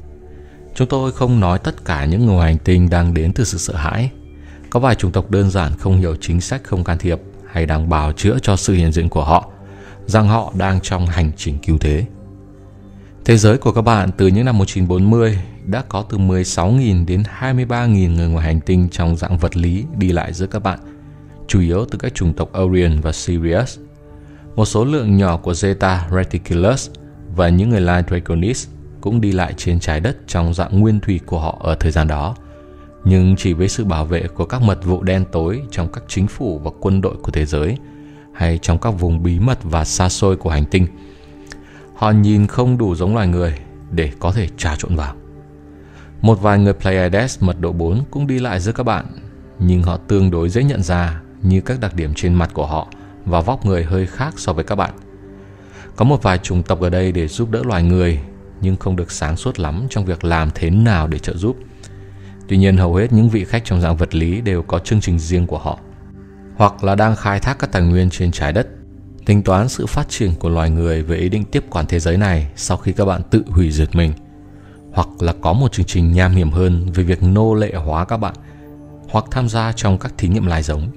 Chúng 0.75 0.89
tôi 0.89 1.13
không 1.13 1.41
nói 1.41 1.59
tất 1.59 1.85
cả 1.85 2.05
những 2.05 2.27
người 2.27 2.41
hành 2.41 2.59
tinh 2.59 2.91
đang 2.91 3.15
đến 3.15 3.33
từ 3.33 3.45
sự 3.45 3.59
sợ 3.59 3.77
hãi. 3.77 4.11
Có 4.73 4.81
vài 4.81 4.95
chủng 4.95 5.13
tộc 5.13 5.31
đơn 5.31 5.51
giản 5.51 5.73
không 5.79 5.97
hiểu 5.97 6.17
chính 6.21 6.41
sách 6.41 6.65
không 6.65 6.85
can 6.85 6.99
thiệp 6.99 7.21
hay 7.47 7.67
đang 7.67 7.89
bào 7.89 8.13
chữa 8.13 8.39
cho 8.43 8.57
sự 8.57 8.75
hiện 8.75 8.93
diện 8.93 9.09
của 9.09 9.25
họ, 9.25 9.49
rằng 10.07 10.29
họ 10.29 10.53
đang 10.57 10.81
trong 10.81 11.07
hành 11.07 11.31
trình 11.37 11.59
cứu 11.59 11.79
thế. 11.79 12.05
Thế 13.25 13.37
giới 13.37 13.59
của 13.59 13.73
các 13.73 13.83
bạn 13.83 14.11
từ 14.17 14.27
những 14.27 14.45
năm 14.45 14.59
1940 14.59 15.39
đã 15.67 15.83
có 15.89 16.05
từ 16.11 16.19
16.000 16.19 17.07
đến 17.07 17.23
23.000 17.41 18.15
người 18.15 18.29
ngoài 18.29 18.47
hành 18.47 18.61
tinh 18.61 18.89
trong 18.91 19.17
dạng 19.17 19.39
vật 19.39 19.57
lý 19.57 19.85
đi 19.97 20.13
lại 20.13 20.33
giữa 20.33 20.47
các 20.47 20.63
bạn, 20.63 20.79
chủ 21.49 21.61
yếu 21.61 21.85
từ 21.91 21.99
các 21.99 22.15
chủng 22.15 22.33
tộc 22.33 22.51
Orion 22.63 23.01
và 23.01 23.13
Sirius. 23.13 23.79
Một 24.57 24.65
số 24.65 24.85
lượng 24.85 25.17
nhỏ 25.17 25.37
của 25.37 25.53
Zeta 25.53 25.99
Reticulus 26.17 26.91
và 27.37 27.49
những 27.49 27.71
người 27.71 27.81
lai 27.81 28.03
Draconis 28.09 28.69
cũng 29.01 29.21
đi 29.21 29.33
lại 29.33 29.55
trên 29.57 29.81
trái 29.81 30.01
đất 30.01 30.17
trong 30.27 30.55
dạng 30.55 30.81
nguyên 30.81 31.01
thủy 31.01 31.21
của 31.27 31.41
họ 31.41 31.59
ở 31.63 31.75
thời 31.75 31.93
gian 31.93 32.09
đó, 32.09 32.37
nhưng 33.05 33.37
chỉ 33.37 33.53
với 33.53 33.69
sự 33.69 33.85
bảo 33.85 34.05
vệ 34.05 34.29
của 34.35 34.45
các 34.45 34.63
mật 34.63 34.85
vụ 34.85 35.03
đen 35.03 35.25
tối 35.33 35.63
trong 35.71 35.93
các 35.93 36.05
chính 36.09 36.27
phủ 36.27 36.59
và 36.59 36.71
quân 36.81 37.01
đội 37.01 37.17
của 37.23 37.31
thế 37.31 37.45
giới, 37.45 37.77
hay 38.33 38.59
trong 38.59 38.79
các 38.79 38.91
vùng 38.91 39.23
bí 39.23 39.39
mật 39.39 39.59
và 39.63 39.85
xa 39.85 40.09
xôi 40.09 40.37
của 40.37 40.51
hành 40.51 40.65
tinh. 40.65 40.87
Họ 41.95 42.11
nhìn 42.11 42.47
không 42.47 42.79
đủ 42.79 42.95
giống 42.95 43.15
loài 43.15 43.29
người 43.29 43.59
để 43.91 44.13
có 44.19 44.33
thể 44.33 44.49
trà 44.57 44.77
trộn 44.77 44.97
vào. 44.97 45.15
Một 46.21 46.43
vài 46.43 46.59
người 46.59 46.73
Pleiades 46.73 47.43
mật 47.43 47.61
độ 47.61 47.73
4 47.73 48.05
cũng 48.11 48.27
đi 48.27 48.39
lại 48.39 48.61
giữa 48.61 48.73
các 48.73 48.83
bạn, 48.83 49.07
nhưng 49.59 49.83
họ 49.83 49.97
tương 49.97 50.31
đối 50.31 50.49
dễ 50.49 50.63
nhận 50.65 50.83
ra 50.83 51.23
như 51.43 51.61
các 51.61 51.81
đặc 51.81 51.95
điểm 51.95 52.15
trên 52.15 52.35
mặt 52.35 52.51
của 52.55 52.67
họ 52.67 52.89
và 53.25 53.41
vóc 53.41 53.67
người 53.67 53.85
hơi 53.85 54.07
khác 54.07 54.35
so 54.37 54.53
với 54.53 54.65
các 54.65 54.75
bạn. 54.75 54.91
Có 55.97 56.05
một 56.05 56.23
vài 56.23 56.39
chủng 56.39 56.63
tộc 56.63 56.81
ở 56.81 56.91
đây 56.91 57.13
để 57.13 57.29
giúp 57.29 57.51
đỡ 57.51 57.63
loài 57.65 57.83
người, 57.83 58.21
nhưng 58.61 58.77
không 58.77 58.97
được 58.97 59.13
sáng 59.13 59.37
suốt 59.37 59.59
lắm 59.59 59.87
trong 59.91 60.05
việc 60.05 60.25
làm 60.25 60.51
thế 60.55 60.71
nào 60.71 61.07
để 61.07 61.19
trợ 61.19 61.37
giúp. 61.37 61.57
Tuy 62.53 62.59
nhiên 62.59 62.77
hầu 62.77 62.95
hết 62.95 63.13
những 63.13 63.29
vị 63.29 63.45
khách 63.45 63.65
trong 63.65 63.81
dạng 63.81 63.97
vật 63.97 64.15
lý 64.15 64.41
đều 64.41 64.63
có 64.63 64.79
chương 64.79 65.01
trình 65.01 65.19
riêng 65.19 65.47
của 65.47 65.59
họ, 65.59 65.79
hoặc 66.57 66.85
là 66.85 66.95
đang 66.95 67.17
khai 67.17 67.41
thác 67.41 67.59
các 67.59 67.73
tài 67.73 67.83
nguyên 67.83 68.11
trên 68.11 68.33
trái 68.33 68.53
đất, 68.53 68.69
tính 69.27 69.43
toán 69.43 69.69
sự 69.69 69.87
phát 69.87 70.09
triển 70.09 70.35
của 70.35 70.49
loài 70.49 70.71
người 70.71 71.03
với 71.03 71.19
ý 71.19 71.29
định 71.29 71.45
tiếp 71.45 71.65
quản 71.71 71.87
thế 71.87 71.99
giới 71.99 72.17
này 72.17 72.51
sau 72.57 72.77
khi 72.77 72.93
các 72.93 73.05
bạn 73.05 73.23
tự 73.31 73.45
hủy 73.47 73.71
diệt 73.71 73.95
mình– 73.95 74.13
hoặc 74.93 75.09
là 75.21 75.35
có 75.41 75.53
một 75.53 75.73
chương 75.73 75.87
trình 75.87 76.13
nham 76.13 76.33
hiểm 76.33 76.51
hơn 76.51 76.87
về 76.95 77.05
việc 77.05 77.23
nô 77.23 77.55
lệ 77.55 77.75
hóa 77.75 78.05
các 78.05 78.17
bạn 78.17 78.35
hoặc 79.09 79.25
tham 79.31 79.49
gia 79.49 79.73
trong 79.73 79.99
các 79.99 80.15
thí 80.19 80.29
nghiệm 80.29 80.47
lai 80.47 80.63
giống. 80.63 80.89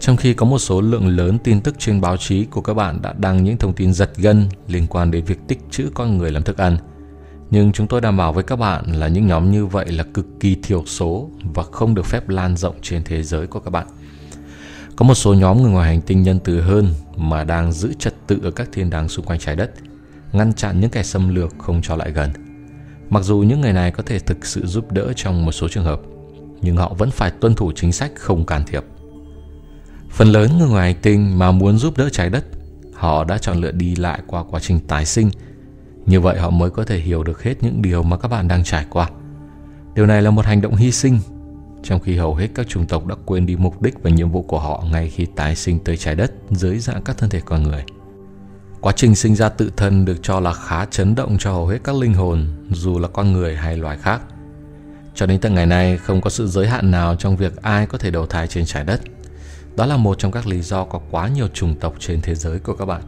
Trong 0.00 0.16
khi 0.16 0.34
có 0.34 0.46
một 0.46 0.58
số 0.58 0.80
lượng 0.80 1.08
lớn 1.08 1.38
tin 1.44 1.60
tức 1.60 1.74
trên 1.78 2.00
báo 2.00 2.16
chí 2.16 2.44
của 2.44 2.60
các 2.60 2.74
bạn 2.74 3.02
đã 3.02 3.12
đăng 3.12 3.44
những 3.44 3.56
thông 3.56 3.72
tin 3.72 3.92
giật 3.92 4.10
gân 4.16 4.48
liên 4.68 4.86
quan 4.86 5.10
đến 5.10 5.24
việc 5.24 5.38
tích 5.48 5.58
trữ 5.70 5.90
con 5.94 6.18
người 6.18 6.30
làm 6.30 6.42
thức 6.42 6.58
ăn. 6.58 6.76
Nhưng 7.52 7.72
chúng 7.72 7.86
tôi 7.86 8.00
đảm 8.00 8.16
bảo 8.16 8.32
với 8.32 8.44
các 8.44 8.56
bạn 8.56 8.84
là 8.92 9.08
những 9.08 9.26
nhóm 9.26 9.50
như 9.50 9.66
vậy 9.66 9.86
là 9.86 10.04
cực 10.14 10.26
kỳ 10.40 10.56
thiểu 10.62 10.82
số 10.86 11.30
và 11.54 11.62
không 11.62 11.94
được 11.94 12.06
phép 12.06 12.28
lan 12.28 12.56
rộng 12.56 12.74
trên 12.82 13.02
thế 13.04 13.22
giới 13.22 13.46
của 13.46 13.60
các 13.60 13.70
bạn. 13.70 13.86
Có 14.96 15.04
một 15.04 15.14
số 15.14 15.34
nhóm 15.34 15.62
người 15.62 15.70
ngoài 15.70 15.88
hành 15.88 16.00
tinh 16.00 16.22
nhân 16.22 16.38
từ 16.44 16.60
hơn 16.60 16.94
mà 17.16 17.44
đang 17.44 17.72
giữ 17.72 17.92
trật 17.98 18.14
tự 18.26 18.40
ở 18.42 18.50
các 18.50 18.68
thiên 18.72 18.90
đàng 18.90 19.08
xung 19.08 19.24
quanh 19.24 19.38
trái 19.38 19.56
đất, 19.56 19.70
ngăn 20.32 20.52
chặn 20.52 20.80
những 20.80 20.90
kẻ 20.90 21.02
xâm 21.02 21.34
lược 21.34 21.54
không 21.58 21.82
cho 21.82 21.96
lại 21.96 22.10
gần. 22.10 22.30
Mặc 23.10 23.22
dù 23.22 23.38
những 23.38 23.60
người 23.60 23.72
này 23.72 23.90
có 23.90 24.02
thể 24.02 24.18
thực 24.18 24.46
sự 24.46 24.66
giúp 24.66 24.92
đỡ 24.92 25.12
trong 25.16 25.44
một 25.44 25.52
số 25.52 25.68
trường 25.68 25.84
hợp, 25.84 26.00
nhưng 26.62 26.76
họ 26.76 26.94
vẫn 26.98 27.10
phải 27.10 27.30
tuân 27.30 27.54
thủ 27.54 27.72
chính 27.74 27.92
sách 27.92 28.12
không 28.16 28.46
can 28.46 28.62
thiệp. 28.66 28.84
Phần 30.10 30.28
lớn 30.28 30.58
người 30.58 30.68
ngoài 30.68 30.92
hành 30.92 31.02
tinh 31.02 31.38
mà 31.38 31.52
muốn 31.52 31.78
giúp 31.78 31.96
đỡ 31.96 32.08
trái 32.12 32.30
đất, 32.30 32.44
họ 32.94 33.24
đã 33.24 33.38
chọn 33.38 33.60
lựa 33.60 33.72
đi 33.72 33.96
lại 33.96 34.22
qua 34.26 34.44
quá 34.50 34.60
trình 34.60 34.80
tái 34.80 35.06
sinh. 35.06 35.30
Như 36.06 36.20
vậy 36.20 36.38
họ 36.38 36.50
mới 36.50 36.70
có 36.70 36.84
thể 36.84 36.98
hiểu 36.98 37.22
được 37.22 37.42
hết 37.42 37.54
những 37.60 37.82
điều 37.82 38.02
mà 38.02 38.16
các 38.16 38.28
bạn 38.28 38.48
đang 38.48 38.64
trải 38.64 38.86
qua. 38.90 39.10
Điều 39.94 40.06
này 40.06 40.22
là 40.22 40.30
một 40.30 40.46
hành 40.46 40.60
động 40.60 40.76
hy 40.76 40.92
sinh, 40.92 41.18
trong 41.82 42.00
khi 42.00 42.16
hầu 42.16 42.34
hết 42.34 42.48
các 42.54 42.68
chủng 42.68 42.86
tộc 42.86 43.06
đã 43.06 43.14
quên 43.24 43.46
đi 43.46 43.56
mục 43.56 43.82
đích 43.82 44.02
và 44.02 44.10
nhiệm 44.10 44.30
vụ 44.30 44.42
của 44.42 44.58
họ 44.58 44.84
ngay 44.92 45.10
khi 45.10 45.26
tái 45.36 45.56
sinh 45.56 45.78
tới 45.78 45.96
trái 45.96 46.14
đất 46.14 46.32
dưới 46.50 46.78
dạng 46.78 47.02
các 47.02 47.18
thân 47.18 47.30
thể 47.30 47.40
con 47.44 47.62
người. 47.62 47.84
Quá 48.80 48.92
trình 48.96 49.14
sinh 49.14 49.36
ra 49.36 49.48
tự 49.48 49.72
thân 49.76 50.04
được 50.04 50.16
cho 50.22 50.40
là 50.40 50.52
khá 50.52 50.86
chấn 50.86 51.14
động 51.14 51.36
cho 51.38 51.52
hầu 51.52 51.66
hết 51.66 51.78
các 51.84 51.94
linh 51.96 52.14
hồn, 52.14 52.46
dù 52.70 52.98
là 52.98 53.08
con 53.08 53.32
người 53.32 53.56
hay 53.56 53.76
loài 53.76 53.98
khác. 53.98 54.20
Cho 55.14 55.26
đến 55.26 55.40
tận 55.40 55.54
ngày 55.54 55.66
nay, 55.66 55.96
không 55.96 56.20
có 56.20 56.30
sự 56.30 56.46
giới 56.46 56.68
hạn 56.68 56.90
nào 56.90 57.16
trong 57.16 57.36
việc 57.36 57.62
ai 57.62 57.86
có 57.86 57.98
thể 57.98 58.10
đầu 58.10 58.26
thai 58.26 58.46
trên 58.48 58.64
trái 58.64 58.84
đất. 58.84 59.00
Đó 59.76 59.86
là 59.86 59.96
một 59.96 60.18
trong 60.18 60.32
các 60.32 60.46
lý 60.46 60.60
do 60.60 60.84
có 60.84 61.00
quá 61.10 61.28
nhiều 61.28 61.48
chủng 61.48 61.74
tộc 61.74 61.94
trên 61.98 62.20
thế 62.20 62.34
giới 62.34 62.58
của 62.58 62.74
các 62.74 62.84
bạn. 62.84 63.02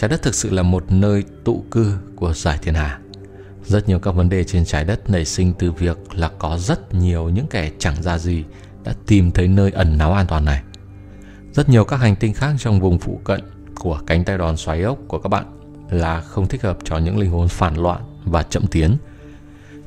Trái 0.00 0.08
đất 0.08 0.22
thực 0.22 0.34
sự 0.34 0.50
là 0.50 0.62
một 0.62 0.84
nơi 0.88 1.24
tụ 1.44 1.64
cư 1.70 1.98
của 2.16 2.32
giải 2.32 2.58
thiên 2.62 2.74
hà. 2.74 2.98
Rất 3.64 3.88
nhiều 3.88 3.98
các 3.98 4.10
vấn 4.10 4.28
đề 4.28 4.44
trên 4.44 4.64
trái 4.64 4.84
đất 4.84 5.10
nảy 5.10 5.24
sinh 5.24 5.52
từ 5.58 5.72
việc 5.72 5.98
là 6.14 6.30
có 6.38 6.58
rất 6.58 6.94
nhiều 6.94 7.28
những 7.28 7.46
kẻ 7.50 7.70
chẳng 7.78 8.02
ra 8.02 8.18
gì 8.18 8.44
đã 8.84 8.94
tìm 9.06 9.30
thấy 9.30 9.48
nơi 9.48 9.70
ẩn 9.70 9.98
náu 9.98 10.12
an 10.12 10.26
toàn 10.26 10.44
này. 10.44 10.62
Rất 11.52 11.68
nhiều 11.68 11.84
các 11.84 11.96
hành 11.96 12.16
tinh 12.16 12.34
khác 12.34 12.54
trong 12.58 12.80
vùng 12.80 12.98
phụ 12.98 13.20
cận 13.24 13.40
của 13.74 14.00
cánh 14.06 14.24
tay 14.24 14.38
đòn 14.38 14.56
xoáy 14.56 14.82
ốc 14.82 14.98
của 15.08 15.18
các 15.18 15.28
bạn 15.28 15.44
là 15.90 16.20
không 16.20 16.46
thích 16.46 16.62
hợp 16.62 16.78
cho 16.84 16.98
những 16.98 17.18
linh 17.18 17.30
hồn 17.30 17.48
phản 17.48 17.76
loạn 17.76 18.00
và 18.24 18.42
chậm 18.42 18.66
tiến. 18.66 18.96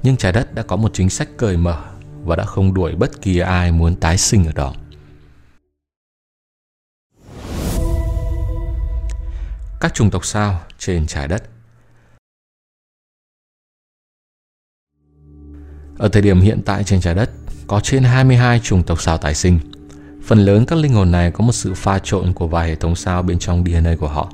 Nhưng 0.03 0.17
trái 0.17 0.31
đất 0.31 0.55
đã 0.55 0.63
có 0.63 0.75
một 0.75 0.91
chính 0.93 1.09
sách 1.09 1.29
cởi 1.37 1.57
mở 1.57 1.83
và 2.23 2.35
đã 2.35 2.43
không 2.43 2.73
đuổi 2.73 2.95
bất 2.95 3.21
kỳ 3.21 3.39
ai 3.39 3.71
muốn 3.71 3.95
tái 3.95 4.17
sinh 4.17 4.45
ở 4.45 4.51
đó. 4.55 4.73
Các 9.83 9.93
chủng 9.93 10.09
tộc 10.09 10.25
sao 10.25 10.61
trên 10.77 11.07
trái 11.07 11.27
đất 11.27 11.43
Ở 15.97 16.09
thời 16.09 16.21
điểm 16.21 16.41
hiện 16.41 16.61
tại 16.65 16.83
trên 16.83 17.01
trái 17.01 17.15
đất, 17.15 17.29
có 17.67 17.79
trên 17.79 18.03
22 18.03 18.59
chủng 18.59 18.83
tộc 18.83 19.01
sao 19.01 19.17
tái 19.17 19.35
sinh– 19.35 19.59
Phần 20.25 20.39
lớn 20.39 20.65
các 20.65 20.79
linh 20.79 20.93
hồn 20.93 21.11
này 21.11 21.31
có 21.31 21.43
một 21.43 21.51
sự 21.51 21.73
pha 21.73 21.99
trộn 21.99 22.33
của 22.33 22.47
vài 22.47 22.69
hệ 22.69 22.75
thống 22.75 22.95
sao 22.95 23.23
bên 23.23 23.39
trong 23.39 23.63
DNA 23.65 23.95
của 23.99 24.07
họ. 24.07 24.31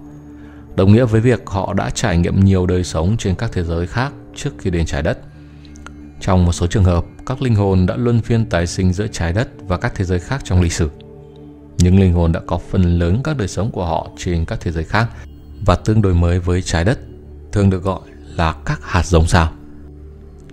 Đồng 0.76 0.94
nghĩa 0.94 1.06
với 1.06 1.22
việc 1.22 1.42
họ 1.46 1.74
đã 1.74 1.90
trải 1.90 2.18
nghiệm 2.18 2.46
nhiều 2.46 2.66
đời 2.66 2.84
sống 2.84 3.18
trên 3.18 3.36
các 3.36 3.50
thế 3.54 3.64
giới 3.64 3.88
khác 3.88 4.14
trước 4.36 4.50
khi 4.58 4.70
đến 4.70 4.86
trái 4.86 5.02
đất. 5.02 5.20
Trong 6.22 6.46
một 6.46 6.52
số 6.52 6.68
trường 6.68 6.84
hợp, 6.84 7.06
các 7.26 7.42
linh 7.42 7.56
hồn 7.56 7.86
đã 7.86 7.96
luân 7.96 8.22
phiên 8.22 8.46
tái 8.46 8.68
sinh 8.68 8.94
giữa 8.94 9.08
trái 9.08 9.34
đất 9.34 9.50
và 9.68 9.78
các 9.78 9.92
thế 9.96 10.06
giới 10.06 10.20
khác 10.20 10.42
trong 10.44 10.62
lịch 10.62 10.74
sử. 10.74 10.90
Những 11.78 12.00
linh 12.00 12.14
hồn 12.14 12.32
đã 12.32 12.40
có 12.48 12.58
phần 12.58 13.00
lớn 13.00 13.22
các 13.24 13.38
đời 13.38 13.48
sống 13.48 13.72
của 13.72 13.86
họ 13.86 14.10
trên 14.18 14.46
các 14.46 14.60
thế 14.62 14.72
giới 14.72 14.84
khác 14.84 15.10
và 15.70 15.76
tương 15.76 16.02
đối 16.02 16.14
mới 16.14 16.40
với 16.40 16.62
trái 16.62 16.84
đất, 16.84 17.00
thường 17.52 17.70
được 17.70 17.84
gọi 17.84 18.00
là 18.36 18.56
các 18.66 18.80
hạt 18.84 19.06
giống 19.06 19.28
sao. 19.28 19.52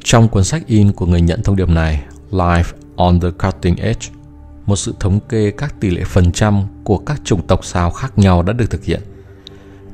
Trong 0.05 0.29
cuốn 0.29 0.45
sách 0.45 0.67
in 0.67 0.93
của 0.93 1.07
người 1.07 1.21
nhận 1.21 1.43
thông 1.43 1.57
điệp 1.57 1.69
này, 1.69 2.05
Life 2.31 2.73
on 2.97 3.21
the 3.21 3.29
Cutting 3.31 3.77
Edge, 3.77 4.09
một 4.67 4.77
sự 4.77 4.95
thống 5.01 5.21
kê 5.29 5.51
các 5.51 5.81
tỷ 5.81 5.91
lệ 5.91 6.05
phần 6.05 6.33
trăm 6.33 6.63
của 6.85 6.99
các 6.99 7.21
chủng 7.25 7.47
tộc 7.47 7.65
sao 7.65 7.91
khác 7.91 8.19
nhau 8.19 8.43
đã 8.43 8.53
được 8.53 8.71
thực 8.71 8.85
hiện. 8.85 9.01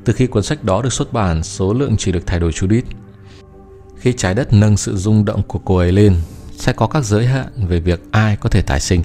Từ 0.05 0.13
khi 0.13 0.27
cuốn 0.27 0.43
sách 0.43 0.63
đó 0.63 0.81
được 0.81 0.93
xuất 0.93 1.13
bản, 1.13 1.43
số 1.43 1.73
lượng 1.73 1.95
chỉ 1.97 2.11
được 2.11 2.23
thay 2.25 2.39
đổi 2.39 2.51
chút 2.51 2.67
ít. 2.69 2.85
Khi 3.97 4.13
trái 4.13 4.33
đất 4.33 4.53
nâng 4.53 4.77
sự 4.77 4.97
rung 4.97 5.25
động 5.25 5.41
của 5.47 5.59
cô 5.65 5.77
ấy 5.77 5.91
lên, 5.91 6.15
sẽ 6.57 6.73
có 6.73 6.87
các 6.87 7.05
giới 7.05 7.25
hạn 7.25 7.47
về 7.67 7.79
việc 7.79 8.01
ai 8.11 8.35
có 8.35 8.49
thể 8.49 8.61
tái 8.61 8.79
sinh. 8.79 9.01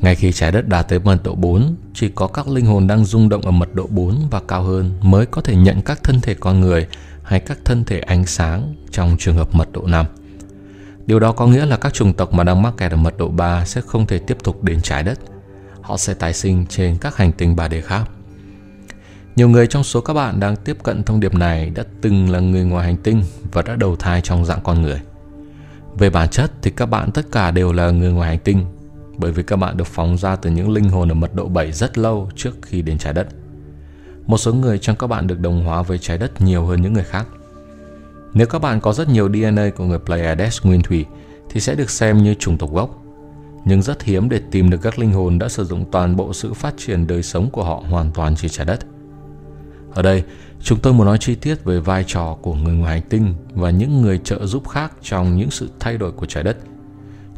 Ngay 0.00 0.14
khi 0.14 0.32
trái 0.32 0.52
đất 0.52 0.68
đạt 0.68 0.88
tới 0.88 0.98
mật 0.98 1.22
độ 1.24 1.34
4, 1.34 1.74
chỉ 1.94 2.08
có 2.14 2.26
các 2.26 2.48
linh 2.48 2.66
hồn 2.66 2.86
đang 2.86 3.04
rung 3.04 3.28
động 3.28 3.42
ở 3.42 3.50
mật 3.50 3.74
độ 3.74 3.86
4 3.90 4.28
và 4.30 4.40
cao 4.48 4.62
hơn 4.62 4.98
mới 5.02 5.26
có 5.26 5.42
thể 5.42 5.56
nhận 5.56 5.82
các 5.82 6.02
thân 6.02 6.20
thể 6.20 6.34
con 6.34 6.60
người 6.60 6.86
hay 7.22 7.40
các 7.40 7.58
thân 7.64 7.84
thể 7.84 8.00
ánh 8.00 8.26
sáng 8.26 8.74
trong 8.90 9.16
trường 9.18 9.36
hợp 9.36 9.54
mật 9.54 9.68
độ 9.72 9.86
5. 9.86 10.06
Điều 11.06 11.20
đó 11.20 11.32
có 11.32 11.46
nghĩa 11.46 11.66
là 11.66 11.76
các 11.76 11.94
chủng 11.94 12.12
tộc 12.12 12.32
mà 12.32 12.44
đang 12.44 12.62
mắc 12.62 12.74
kẹt 12.76 12.90
ở 12.90 12.96
mật 12.96 13.18
độ 13.18 13.28
3 13.28 13.64
sẽ 13.64 13.80
không 13.80 14.06
thể 14.06 14.18
tiếp 14.18 14.36
tục 14.42 14.64
đến 14.64 14.82
trái 14.82 15.02
đất. 15.02 15.18
Họ 15.80 15.96
sẽ 15.96 16.14
tái 16.14 16.32
sinh 16.32 16.66
trên 16.68 16.96
các 16.98 17.16
hành 17.16 17.32
tinh 17.32 17.56
3D 17.56 17.82
khác. 17.82 18.08
Nhiều 19.36 19.48
người 19.48 19.66
trong 19.66 19.84
số 19.84 20.00
các 20.00 20.12
bạn 20.12 20.40
đang 20.40 20.56
tiếp 20.56 20.76
cận 20.82 21.02
thông 21.02 21.20
điệp 21.20 21.34
này 21.34 21.70
đã 21.70 21.84
từng 22.00 22.30
là 22.30 22.40
người 22.40 22.64
ngoài 22.64 22.86
hành 22.86 22.96
tinh 22.96 23.22
và 23.52 23.62
đã 23.62 23.76
đầu 23.76 23.96
thai 23.96 24.20
trong 24.20 24.44
dạng 24.44 24.60
con 24.64 24.82
người. 24.82 25.00
Về 25.98 26.10
bản 26.10 26.28
chất 26.28 26.52
thì 26.62 26.70
các 26.76 26.86
bạn 26.86 27.10
tất 27.10 27.26
cả 27.32 27.50
đều 27.50 27.72
là 27.72 27.90
người 27.90 28.12
ngoài 28.12 28.28
hành 28.28 28.38
tinh 28.44 28.64
bởi 29.18 29.32
vì 29.32 29.42
các 29.42 29.56
bạn 29.56 29.76
được 29.76 29.86
phóng 29.86 30.18
ra 30.18 30.36
từ 30.36 30.50
những 30.50 30.70
linh 30.70 30.88
hồn 30.88 31.08
ở 31.08 31.14
mật 31.14 31.34
độ 31.34 31.48
7 31.48 31.72
rất 31.72 31.98
lâu 31.98 32.30
trước 32.36 32.56
khi 32.62 32.82
đến 32.82 32.98
trái 32.98 33.12
đất. 33.12 33.26
Một 34.26 34.38
số 34.38 34.54
người 34.54 34.78
trong 34.78 34.96
các 34.96 35.06
bạn 35.06 35.26
được 35.26 35.40
đồng 35.40 35.64
hóa 35.64 35.82
với 35.82 35.98
trái 35.98 36.18
đất 36.18 36.40
nhiều 36.40 36.66
hơn 36.66 36.82
những 36.82 36.92
người 36.92 37.04
khác– 37.04 37.26
nếu 38.34 38.46
các 38.46 38.58
bạn 38.58 38.80
có 38.80 38.92
rất 38.92 39.08
nhiều 39.08 39.28
DNA 39.28 39.70
của 39.76 39.84
người 39.84 39.98
Pleiades 39.98 40.62
nguyên 40.62 40.82
thủy 40.82 41.04
thì 41.50 41.60
sẽ 41.60 41.74
được 41.74 41.90
xem 41.90 42.22
như 42.22 42.34
chủng 42.34 42.58
tộc 42.58 42.72
gốc. 42.72 43.02
Nhưng 43.64 43.82
rất 43.82 44.02
hiếm 44.02 44.28
để 44.28 44.40
tìm 44.50 44.70
được 44.70 44.78
các 44.82 44.98
linh 44.98 45.12
hồn 45.12 45.38
đã 45.38 45.48
sử 45.48 45.64
dụng 45.64 45.84
toàn 45.92 46.16
bộ 46.16 46.32
sự 46.32 46.54
phát 46.54 46.74
triển 46.76 47.06
đời 47.06 47.22
sống 47.22 47.50
của 47.50 47.64
họ 47.64 47.82
hoàn 47.90 48.10
toàn 48.10 48.36
trên 48.36 48.50
trái 48.50 48.66
đất. 48.66 48.80
Ở 49.94 50.02
đây, 50.02 50.24
chúng 50.62 50.78
tôi 50.78 50.92
muốn 50.92 51.06
nói 51.06 51.18
chi 51.18 51.34
tiết 51.34 51.64
về 51.64 51.80
vai 51.80 52.04
trò 52.06 52.36
của 52.42 52.54
người 52.54 52.74
ngoài 52.74 53.00
hành 53.00 53.08
tinh 53.08 53.34
và 53.54 53.70
những 53.70 54.02
người 54.02 54.20
trợ 54.24 54.46
giúp 54.46 54.68
khác 54.68 54.92
trong 55.02 55.36
những 55.36 55.50
sự 55.50 55.70
thay 55.80 55.98
đổi 55.98 56.12
của 56.12 56.26
trái 56.26 56.42
đất. 56.42 56.56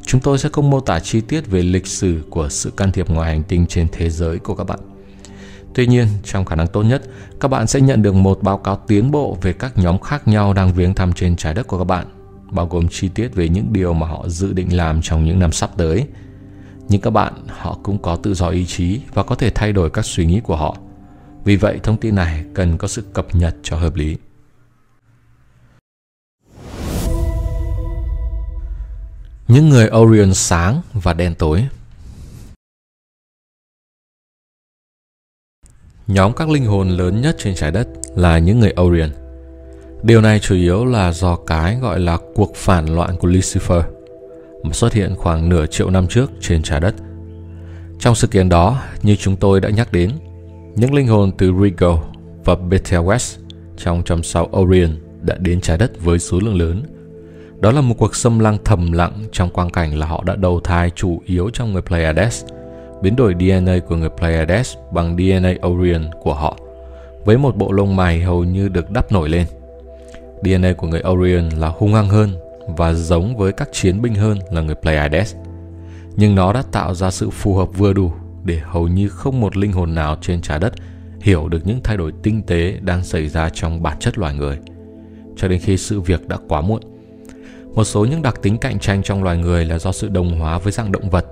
Chúng 0.06 0.20
tôi 0.20 0.38
sẽ 0.38 0.48
không 0.52 0.70
mô 0.70 0.80
tả 0.80 1.00
chi 1.00 1.20
tiết 1.20 1.46
về 1.46 1.62
lịch 1.62 1.86
sử 1.86 2.22
của 2.30 2.48
sự 2.48 2.70
can 2.70 2.92
thiệp 2.92 3.08
ngoài 3.08 3.30
hành 3.30 3.42
tinh 3.42 3.66
trên 3.66 3.88
thế 3.92 4.10
giới 4.10 4.38
của 4.38 4.54
các 4.54 4.64
bạn. 4.64 4.78
Tuy 5.74 5.86
nhiên, 5.86 6.06
trong 6.24 6.44
khả 6.44 6.56
năng 6.56 6.66
tốt 6.66 6.82
nhất, 6.82 7.02
các 7.40 7.48
bạn 7.48 7.66
sẽ 7.66 7.80
nhận 7.80 8.02
được 8.02 8.14
một 8.14 8.42
báo 8.42 8.58
cáo 8.58 8.76
tiến 8.86 9.10
bộ 9.10 9.38
về 9.42 9.52
các 9.52 9.78
nhóm 9.78 9.98
khác 9.98 10.28
nhau 10.28 10.52
đang 10.52 10.72
viếng 10.72 10.94
thăm 10.94 11.12
trên 11.12 11.36
trái 11.36 11.54
đất 11.54 11.66
của 11.66 11.78
các 11.78 11.84
bạn, 11.84 12.06
bao 12.50 12.66
gồm 12.66 12.88
chi 12.88 13.08
tiết 13.08 13.34
về 13.34 13.48
những 13.48 13.72
điều 13.72 13.92
mà 13.92 14.06
họ 14.06 14.28
dự 14.28 14.52
định 14.52 14.76
làm 14.76 15.02
trong 15.02 15.24
những 15.24 15.38
năm 15.38 15.52
sắp 15.52 15.70
tới. 15.76 16.06
Nhưng 16.88 17.00
các 17.00 17.10
bạn, 17.10 17.32
họ 17.48 17.78
cũng 17.82 17.98
có 17.98 18.16
tự 18.16 18.34
do 18.34 18.48
ý 18.48 18.66
chí 18.66 19.00
và 19.14 19.22
có 19.22 19.34
thể 19.34 19.50
thay 19.50 19.72
đổi 19.72 19.90
các 19.90 20.04
suy 20.04 20.26
nghĩ 20.26 20.40
của 20.40 20.56
họ. 20.56 20.76
Vì 21.44 21.56
vậy, 21.56 21.80
thông 21.82 21.96
tin 21.96 22.14
này 22.14 22.44
cần 22.54 22.78
có 22.78 22.88
sự 22.88 23.02
cập 23.12 23.34
nhật 23.34 23.56
cho 23.62 23.76
hợp 23.76 23.94
lý. 23.96 24.16
Những 29.48 29.68
người 29.68 29.90
Orion 29.96 30.34
sáng 30.34 30.80
và 30.92 31.12
đen 31.12 31.34
tối 31.34 31.68
Nhóm 36.06 36.32
các 36.32 36.48
linh 36.48 36.64
hồn 36.64 36.88
lớn 36.88 37.20
nhất 37.20 37.36
trên 37.38 37.54
trái 37.54 37.70
đất 37.70 37.88
là 38.16 38.38
những 38.38 38.60
người 38.60 38.74
Orion. 38.80 39.10
Điều 40.02 40.20
này 40.20 40.40
chủ 40.40 40.54
yếu 40.54 40.84
là 40.84 41.12
do 41.12 41.36
cái 41.36 41.76
gọi 41.76 42.00
là 42.00 42.18
cuộc 42.34 42.56
phản 42.56 42.94
loạn 42.94 43.16
của 43.16 43.28
Lucifer 43.28 43.82
mà 44.62 44.72
xuất 44.72 44.92
hiện 44.92 45.14
khoảng 45.16 45.48
nửa 45.48 45.66
triệu 45.66 45.90
năm 45.90 46.06
trước 46.06 46.30
trên 46.40 46.62
trái 46.62 46.80
đất. 46.80 46.94
Trong 47.98 48.14
sự 48.14 48.26
kiện 48.26 48.48
đó, 48.48 48.82
như 49.02 49.16
chúng 49.16 49.36
tôi 49.36 49.60
đã 49.60 49.70
nhắc 49.70 49.92
đến, 49.92 50.10
những 50.76 50.94
linh 50.94 51.06
hồn 51.06 51.32
từ 51.38 51.52
Regal 51.62 51.96
và 52.44 52.54
Betelgeuse 52.54 53.38
trong 53.76 54.02
chòm 54.04 54.22
sao 54.22 54.50
Orion 54.56 54.90
đã 55.22 55.36
đến 55.38 55.60
trái 55.60 55.78
đất 55.78 56.00
với 56.00 56.18
số 56.18 56.40
lượng 56.40 56.58
lớn. 56.58 56.95
Đó 57.60 57.72
là 57.72 57.80
một 57.80 57.94
cuộc 57.98 58.16
xâm 58.16 58.38
lăng 58.38 58.58
thầm 58.64 58.92
lặng 58.92 59.24
trong 59.32 59.50
quang 59.50 59.70
cảnh 59.70 59.98
là 59.98 60.06
họ 60.06 60.22
đã 60.26 60.36
đầu 60.36 60.60
thai 60.60 60.90
chủ 60.90 61.22
yếu 61.26 61.50
trong 61.50 61.72
người 61.72 61.82
Pleiades– 61.82 62.44
biến 63.02 63.16
đổi 63.16 63.34
DNA 63.40 63.78
của 63.88 63.96
người 63.96 64.08
Pleiades 64.08 64.76
bằng 64.92 65.16
DNA 65.16 65.54
Orion 65.66 66.10
của 66.22 66.34
họ, 66.34 66.56
với 67.24 67.38
một 67.38 67.56
bộ 67.56 67.72
lông 67.72 67.96
mày 67.96 68.22
hầu 68.22 68.44
như 68.44 68.68
được 68.68 68.90
đắp 68.90 69.12
nổi 69.12 69.28
lên. 69.28 69.46
DNA 70.42 70.72
của 70.72 70.86
người 70.86 71.02
Orion 71.08 71.48
là 71.48 71.68
hung 71.68 71.94
hăng 71.94 72.08
hơn 72.08 72.30
và 72.76 72.92
giống 72.92 73.36
với 73.36 73.52
các 73.52 73.68
chiến 73.72 74.02
binh 74.02 74.14
hơn 74.14 74.38
là 74.50 74.60
người 74.60 74.74
Pleiades. 74.74 75.34
Nhưng 76.16 76.34
nó 76.34 76.52
đã 76.52 76.62
tạo 76.72 76.94
ra 76.94 77.10
sự 77.10 77.30
phù 77.30 77.54
hợp 77.54 77.68
vừa 77.76 77.92
đủ 77.92 78.12
để 78.44 78.60
hầu 78.64 78.88
như 78.88 79.08
không 79.08 79.40
một 79.40 79.56
linh 79.56 79.72
hồn 79.72 79.94
nào 79.94 80.16
trên 80.20 80.40
trái 80.40 80.58
đất 80.58 80.72
hiểu 81.20 81.48
được 81.48 81.66
những 81.66 81.80
thay 81.84 81.96
đổi 81.96 82.12
tinh 82.22 82.42
tế 82.42 82.78
đang 82.80 83.04
xảy 83.04 83.28
ra 83.28 83.50
trong 83.50 83.82
bản 83.82 83.96
chất 84.00 84.18
loài 84.18 84.34
người, 84.34 84.58
cho 85.36 85.48
đến 85.48 85.60
khi 85.60 85.76
sự 85.76 86.00
việc 86.00 86.28
đã 86.28 86.36
quá 86.48 86.60
muộn. 86.60 86.95
Một 87.76 87.84
số 87.84 88.04
những 88.04 88.22
đặc 88.22 88.42
tính 88.42 88.58
cạnh 88.58 88.78
tranh 88.78 89.02
trong 89.02 89.22
loài 89.22 89.36
người 89.36 89.64
là 89.64 89.78
do 89.78 89.92
sự 89.92 90.08
đồng 90.08 90.38
hóa 90.38 90.58
với 90.58 90.72
dạng 90.72 90.92
động 90.92 91.10
vật 91.10 91.26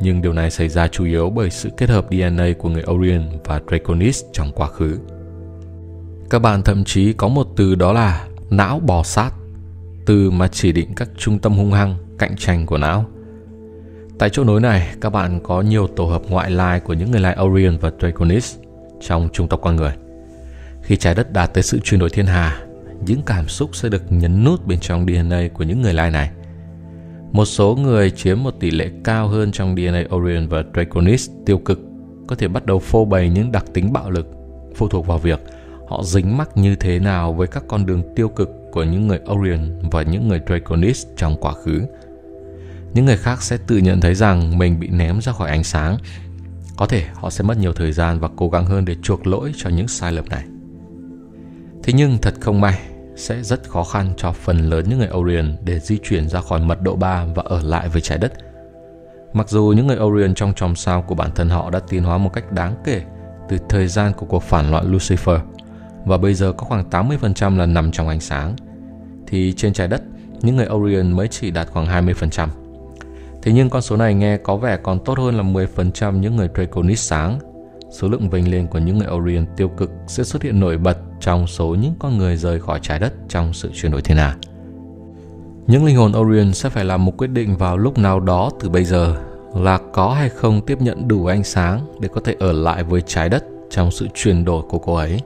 nhưng 0.00 0.22
điều 0.22 0.32
này 0.32 0.50
xảy 0.50 0.68
ra 0.68 0.88
chủ 0.88 1.04
yếu 1.04 1.30
bởi 1.30 1.50
sự 1.50 1.70
kết 1.76 1.90
hợp 1.90 2.06
DNA 2.10 2.46
của 2.58 2.68
người 2.68 2.84
Orion 2.90 3.28
và 3.44 3.60
Draconis 3.68 4.24
trong 4.32 4.52
quá 4.52 4.68
khứ. 4.68 4.98
Các 6.30 6.38
bạn 6.38 6.62
thậm 6.62 6.84
chí 6.84 7.12
có 7.12 7.28
một 7.28 7.46
từ 7.56 7.74
đó 7.74 7.92
là 7.92 8.28
não 8.50 8.80
bò 8.80 9.02
sát, 9.02 9.30
từ 10.06 10.30
mà 10.30 10.48
chỉ 10.48 10.72
định 10.72 10.94
các 10.96 11.08
trung 11.16 11.38
tâm 11.38 11.52
hung 11.52 11.72
hăng, 11.72 11.96
cạnh 12.18 12.36
tranh 12.36 12.66
của 12.66 12.78
não. 12.78 13.04
Tại 14.18 14.30
chỗ 14.30 14.44
nối 14.44 14.60
này, 14.60 14.88
các 15.00 15.10
bạn 15.10 15.40
có 15.42 15.60
nhiều 15.60 15.86
tổ 15.86 16.04
hợp 16.04 16.22
ngoại 16.28 16.50
lai 16.50 16.80
của 16.80 16.92
những 16.92 17.10
người 17.10 17.20
lai 17.20 17.36
Orion 17.42 17.78
và 17.78 17.90
Draconis 18.00 18.56
trong 19.00 19.28
trung 19.32 19.48
tộc 19.48 19.60
con 19.62 19.76
người. 19.76 19.92
Khi 20.82 20.96
trái 20.96 21.14
đất 21.14 21.32
đạt 21.32 21.54
tới 21.54 21.62
sự 21.62 21.78
chuyển 21.84 22.00
đổi 22.00 22.10
thiên 22.10 22.26
hà, 22.26 22.60
những 23.06 23.22
cảm 23.22 23.48
xúc 23.48 23.76
sẽ 23.76 23.88
được 23.88 24.12
nhấn 24.12 24.44
nút 24.44 24.66
bên 24.66 24.80
trong 24.80 25.06
DNA 25.06 25.48
của 25.54 25.64
những 25.64 25.82
người 25.82 25.94
lai 25.94 26.10
này. 26.10 26.30
Một 27.32 27.44
số 27.44 27.76
người 27.76 28.10
chiếm 28.10 28.42
một 28.42 28.54
tỷ 28.60 28.70
lệ 28.70 28.90
cao 29.04 29.28
hơn 29.28 29.52
trong 29.52 29.76
DNA 29.76 30.04
Orion 30.14 30.48
và 30.48 30.64
Draconis 30.74 31.30
tiêu 31.46 31.58
cực 31.58 31.80
có 32.26 32.36
thể 32.36 32.48
bắt 32.48 32.66
đầu 32.66 32.78
phô 32.78 33.04
bày 33.04 33.30
những 33.30 33.52
đặc 33.52 33.64
tính 33.74 33.92
bạo 33.92 34.10
lực 34.10 34.26
phụ 34.76 34.88
thuộc 34.88 35.06
vào 35.06 35.18
việc 35.18 35.40
họ 35.88 36.02
dính 36.02 36.36
mắc 36.36 36.56
như 36.56 36.76
thế 36.76 36.98
nào 36.98 37.32
với 37.32 37.46
các 37.46 37.64
con 37.68 37.86
đường 37.86 38.02
tiêu 38.16 38.28
cực 38.28 38.50
của 38.72 38.84
những 38.84 39.08
người 39.08 39.20
Orion 39.32 39.78
và 39.90 40.02
những 40.02 40.28
người 40.28 40.40
Draconis 40.46 41.06
trong 41.16 41.36
quá 41.40 41.52
khứ. 41.52 41.82
Những 42.94 43.04
người 43.04 43.16
khác 43.16 43.42
sẽ 43.42 43.58
tự 43.66 43.76
nhận 43.76 44.00
thấy 44.00 44.14
rằng 44.14 44.58
mình 44.58 44.80
bị 44.80 44.88
ném 44.88 45.20
ra 45.20 45.32
khỏi 45.32 45.50
ánh 45.50 45.64
sáng. 45.64 45.96
Có 46.76 46.86
thể 46.86 47.04
họ 47.14 47.30
sẽ 47.30 47.44
mất 47.44 47.58
nhiều 47.58 47.72
thời 47.72 47.92
gian 47.92 48.20
và 48.20 48.28
cố 48.36 48.48
gắng 48.48 48.66
hơn 48.66 48.84
để 48.84 48.96
chuộc 49.02 49.26
lỗi 49.26 49.52
cho 49.56 49.70
những 49.70 49.88
sai 49.88 50.12
lầm 50.12 50.28
này. 50.28 50.44
Thế 51.82 51.92
nhưng 51.92 52.18
thật 52.18 52.34
không 52.40 52.60
may, 52.60 52.78
sẽ 53.18 53.42
rất 53.42 53.68
khó 53.68 53.84
khăn 53.84 54.12
cho 54.16 54.32
phần 54.32 54.58
lớn 54.58 54.84
những 54.88 54.98
người 54.98 55.10
Orion 55.14 55.56
để 55.64 55.78
di 55.78 55.98
chuyển 56.02 56.28
ra 56.28 56.40
khỏi 56.40 56.60
mật 56.60 56.82
độ 56.82 56.96
3 56.96 57.24
và 57.34 57.42
ở 57.46 57.62
lại 57.62 57.88
với 57.88 58.00
trái 58.00 58.18
đất. 58.18 58.32
Mặc 59.32 59.48
dù 59.48 59.72
những 59.76 59.86
người 59.86 59.98
Orion 59.98 60.34
trong 60.34 60.52
chòm 60.54 60.76
sao 60.76 61.02
của 61.02 61.14
bản 61.14 61.30
thân 61.34 61.48
họ 61.48 61.70
đã 61.70 61.80
tiến 61.88 62.02
hóa 62.02 62.18
một 62.18 62.30
cách 62.32 62.52
đáng 62.52 62.74
kể 62.84 63.02
từ 63.48 63.58
thời 63.68 63.88
gian 63.88 64.12
của 64.12 64.26
cuộc 64.26 64.42
phản 64.42 64.70
loạn 64.70 64.92
Lucifer 64.92 65.38
và 66.04 66.18
bây 66.18 66.34
giờ 66.34 66.52
có 66.52 66.66
khoảng 66.66 66.90
80% 66.90 67.58
là 67.58 67.66
nằm 67.66 67.92
trong 67.92 68.08
ánh 68.08 68.20
sáng, 68.20 68.56
thì 69.26 69.52
trên 69.52 69.72
trái 69.72 69.88
đất, 69.88 70.02
những 70.40 70.56
người 70.56 70.66
Orion 70.68 71.12
mới 71.12 71.28
chỉ 71.28 71.50
đạt 71.50 71.68
khoảng 71.72 71.86
20%. 71.86 72.48
Thế 73.42 73.52
nhưng 73.52 73.70
con 73.70 73.82
số 73.82 73.96
này 73.96 74.14
nghe 74.14 74.36
có 74.36 74.56
vẻ 74.56 74.78
còn 74.82 75.04
tốt 75.04 75.18
hơn 75.18 75.36
là 75.36 75.42
10% 75.42 76.18
những 76.18 76.36
người 76.36 76.48
Draconis 76.54 77.00
sáng 77.00 77.38
số 77.90 78.08
lượng 78.08 78.30
vinh 78.30 78.50
lên 78.50 78.66
của 78.66 78.78
những 78.78 78.98
người 78.98 79.08
Orion 79.08 79.46
tiêu 79.56 79.68
cực 79.68 79.90
sẽ 80.06 80.24
xuất 80.24 80.42
hiện 80.42 80.60
nổi 80.60 80.78
bật 80.78 80.98
trong 81.20 81.46
số 81.46 81.66
những 81.66 81.94
con 81.98 82.18
người 82.18 82.36
rời 82.36 82.60
khỏi 82.60 82.78
trái 82.82 82.98
đất 82.98 83.12
trong 83.28 83.52
sự 83.52 83.70
chuyển 83.74 83.92
đổi 83.92 84.02
thiên 84.02 84.16
hà. 84.16 84.36
Những 85.66 85.84
linh 85.84 85.96
hồn 85.96 86.12
Orion 86.18 86.52
sẽ 86.52 86.68
phải 86.68 86.84
làm 86.84 87.04
một 87.04 87.12
quyết 87.16 87.30
định 87.30 87.56
vào 87.56 87.76
lúc 87.76 87.98
nào 87.98 88.20
đó 88.20 88.50
từ 88.60 88.68
bây 88.68 88.84
giờ 88.84 89.16
là 89.54 89.78
có 89.92 90.08
hay 90.08 90.28
không 90.28 90.60
tiếp 90.60 90.80
nhận 90.80 91.08
đủ 91.08 91.26
ánh 91.26 91.44
sáng 91.44 91.86
để 92.00 92.08
có 92.08 92.20
thể 92.24 92.34
ở 92.38 92.52
lại 92.52 92.84
với 92.84 93.02
trái 93.06 93.28
đất 93.28 93.44
trong 93.70 93.90
sự 93.90 94.08
chuyển 94.14 94.44
đổi 94.44 94.62
của 94.68 94.78
cô 94.78 94.94
ấy. 94.94 95.20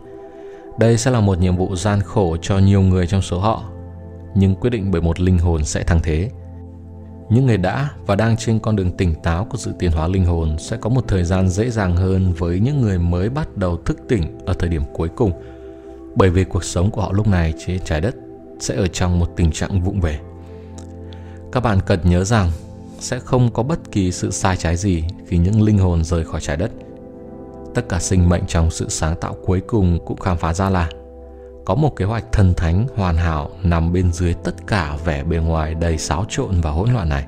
Đây 0.79 0.99
sẽ 0.99 1.11
là 1.11 1.21
một 1.21 1.39
nhiệm 1.41 1.57
vụ 1.57 1.77
gian 1.77 2.01
khổ 2.01 2.37
cho 2.43 2.59
nhiều 2.59 2.81
người 2.81 3.07
trong 3.07 3.23
số 3.23 3.39
họ, 3.39 3.63
nhưng 4.35 4.55
quyết 4.55 4.71
định 4.71 4.91
bởi 4.91 5.01
một 5.01 5.21
linh 5.21 5.39
hồn 5.39 5.65
sẽ 5.65 5.85
thắng 5.85 6.01
thế. 6.03 6.31
Những 7.31 7.47
người 7.47 7.57
đã 7.57 7.91
và 8.07 8.17
đang 8.17 8.37
trên 8.37 8.59
con 8.59 8.77
đường 8.77 8.97
tỉnh 8.97 9.15
táo 9.23 9.45
của 9.45 9.59
sự 9.59 9.73
tiến 9.79 9.91
hóa 9.91 10.09
linh 10.09 10.25
hồn 10.25 10.59
sẽ 10.59 10.77
có 10.77 10.91
một 10.91 11.09
thời 11.09 11.25
gian 11.25 11.49
dễ 11.49 11.71
dàng 11.71 11.97
hơn 11.97 12.33
với 12.33 12.61
những 12.61 12.81
người 12.81 12.99
mới 12.99 13.29
bắt 13.29 13.57
đầu 13.57 13.77
thức 13.77 13.99
tỉnh 14.09 14.39
ở 14.47 14.55
thời 14.55 14.69
điểm 14.69 14.83
cuối 14.93 15.09
cùng, 15.09 15.33
bởi 16.15 16.31
vì 16.31 16.45
cuộc 16.45 16.65
sống 16.65 16.91
của 16.91 17.03
họ 17.03 17.13
lúc 17.13 17.27
này 17.29 17.55
trên 17.67 17.81
trái 17.85 18.01
đất 18.01 18.15
sẽ 18.61 18.77
ở 18.77 18.87
trong 18.87 19.19
một 19.19 19.27
tình 19.37 19.53
trạng 19.53 19.81
vụng 19.81 20.01
về. 20.01 20.21
Các 21.53 21.61
bạn 21.61 21.79
cần 21.87 22.01
nhớ 22.05 22.25
rằng 22.25 22.51
sẽ 22.99 23.19
không 23.19 23.51
có 23.53 23.63
bất 23.63 23.79
kỳ 23.93 24.13
sự 24.13 24.31
sai 24.31 24.57
trái 24.57 24.77
gì 24.77 25.05
khi 25.27 25.39
những 25.39 25.63
linh 25.63 25.79
hồn 25.79 26.05
rời 26.05 26.25
khỏi 26.25 26.41
trái 26.41 26.57
đất. 26.57 26.71
Tất 27.75 27.89
cả 27.89 27.99
sinh 27.99 28.29
mệnh 28.29 28.47
trong 28.47 28.71
sự 28.71 28.89
sáng 28.89 29.17
tạo 29.17 29.37
cuối 29.47 29.61
cùng 29.67 29.99
cũng 30.07 30.19
khám 30.19 30.37
phá 30.37 30.55
ra 30.55 30.71
là 30.71 30.89
có 31.65 31.75
một 31.75 31.97
kế 31.97 32.05
hoạch 32.05 32.25
thần 32.33 32.55
thánh 32.55 32.87
hoàn 32.97 33.17
hảo 33.17 33.51
nằm 33.63 33.93
bên 33.93 34.13
dưới 34.13 34.35
tất 34.35 34.67
cả 34.67 34.97
vẻ 35.05 35.25
bề 35.25 35.37
ngoài 35.37 35.75
đầy 35.75 35.99
xáo 35.99 36.25
trộn 36.29 36.61
và 36.61 36.71
hỗn 36.71 36.93
loạn 36.93 37.09
này. 37.09 37.25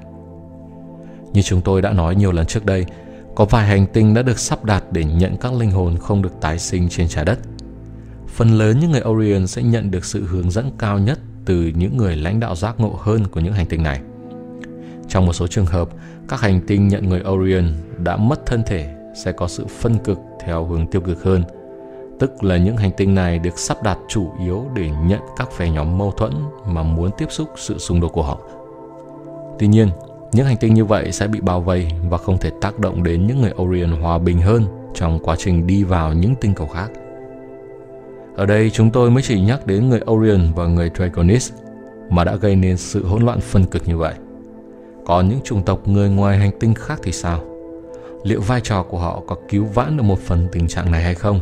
Như 1.33 1.43
chúng 1.43 1.61
tôi 1.61 1.83
đã 1.83 1.93
nói 1.93 2.15
nhiều 2.15 2.33
lần 2.33 2.47
trước 2.47 2.65
đây, 2.65 2.87
có 3.35 3.45
vài 3.45 3.67
hành 3.67 3.87
tinh 3.87 4.15
đã 4.15 4.23
được 4.23 4.39
sắp 4.39 4.65
đặt 4.65 4.85
để 4.93 5.05
nhận 5.05 5.37
các 5.37 5.53
linh 5.53 5.71
hồn 5.71 5.99
không 5.99 6.23
được 6.23 6.41
tái 6.41 6.59
sinh 6.59 6.89
trên 6.89 7.09
trái 7.09 7.25
đất. 7.25 7.39
Phần 8.37 8.59
lớn 8.59 8.81
những 8.81 8.91
người 8.91 9.03
Orion 9.09 9.47
sẽ 9.47 9.63
nhận 9.63 9.91
được 9.91 10.05
sự 10.05 10.25
hướng 10.25 10.51
dẫn 10.51 10.71
cao 10.79 10.99
nhất 10.99 11.19
từ 11.45 11.73
những 11.75 11.97
người 11.97 12.17
lãnh 12.17 12.41
đạo 12.41 12.55
giác 12.55 12.81
ngộ 12.81 12.99
hơn 13.01 13.27
của 13.27 13.41
những 13.41 13.53
hành 13.53 13.67
tinh 13.67 13.83
này. 13.83 14.01
Trong 15.09 15.27
một 15.27 15.33
số 15.33 15.47
trường 15.47 15.67
hợp, 15.67 15.89
các 16.29 16.41
hành 16.41 16.61
tinh 16.67 16.89
nhận 16.89 17.09
người 17.09 17.23
Orion 17.29 17.73
đã 17.99 18.17
mất 18.17 18.47
thân 18.47 18.63
thể 18.67 18.95
sẽ 19.25 19.33
có 19.33 19.49
sự 19.49 19.67
phân 19.67 19.99
cực 19.99 20.19
theo 20.45 20.65
hướng 20.65 20.87
tiêu 20.87 21.01
cực 21.01 21.23
hơn– 21.23 21.43
tức 22.19 22.45
là 22.45 22.57
những 22.57 22.77
hành 22.77 22.91
tinh 22.97 23.15
này 23.15 23.39
được 23.39 23.59
sắp 23.59 23.83
đặt 23.83 23.99
chủ 24.09 24.33
yếu 24.41 24.65
để 24.75 24.91
nhận 25.07 25.21
các 25.37 25.53
phe 25.53 25.71
nhóm 25.71 25.99
mâu 25.99 26.11
thuẫn 26.11 26.33
mà 26.67 26.83
muốn 26.83 27.11
tiếp 27.19 27.27
xúc 27.31 27.49
sự 27.57 27.79
xung 27.79 28.01
đột 28.01 28.09
của 28.09 28.23
họ. 28.23 28.39
Tuy 29.59 29.67
nhiên, 29.67 29.89
những 30.33 30.47
hành 30.47 30.57
tinh 30.57 30.75
như 30.75 30.85
vậy 30.85 31.13
sẽ 31.13 31.27
bị 31.27 31.41
bao 31.41 31.61
vây 31.61 31.93
và 32.09 32.19
không 32.19 32.39
thể 32.39 32.51
tác 32.61 32.79
động 32.79 33.03
đến 33.03 33.27
những 33.27 33.41
người 33.41 33.53
Orion 33.63 33.91
hòa 33.91 34.19
bình 34.19 34.41
hơn 34.41 34.65
trong 34.95 35.19
quá 35.23 35.37
trình 35.39 35.67
đi 35.67 35.85
vào 35.85 36.13
những 36.13 36.35
tinh 36.35 36.55
cầu 36.55 36.67
khác. 36.67 36.91
Ở 38.37 38.47
đây 38.47 38.71
chúng 38.71 38.91
tôi 38.91 39.11
mới 39.11 39.23
chỉ 39.23 39.41
nhắc 39.41 39.67
đến 39.67 39.89
người 39.89 40.01
Orion 40.11 40.53
và 40.55 40.67
người 40.67 40.91
Draconis 40.95 41.53
mà 42.11 42.25
đã 42.25 42.37
gây 42.37 42.57
nên 42.57 42.77
sự 42.77 43.07
hỗn 43.07 43.23
loạn 43.23 43.41
phân 43.41 43.65
cực 43.65 43.89
như 43.89 43.99
vậy. 43.99 44.15
Còn 45.07 45.29
những 45.29 45.41
chủng 45.45 45.63
tộc 45.63 45.89
người 45.89 46.11
ngoài 46.11 46.39
hành 46.39 46.59
tinh 46.61 46.75
khác 46.75 47.01
thì 47.03 47.13
sao? 47.13 47.41
Liệu 48.23 48.41
vai 48.41 48.61
trò 48.61 48.83
của 48.83 48.99
họ 48.99 49.23
có 49.27 49.37
cứu 49.49 49.65
vãn 49.65 49.97
được 49.97 50.03
một 50.03 50.19
phần 50.19 50.49
tình 50.53 50.69
trạng 50.69 50.91
này 50.91 51.03
hay 51.03 51.15
không? 51.15 51.41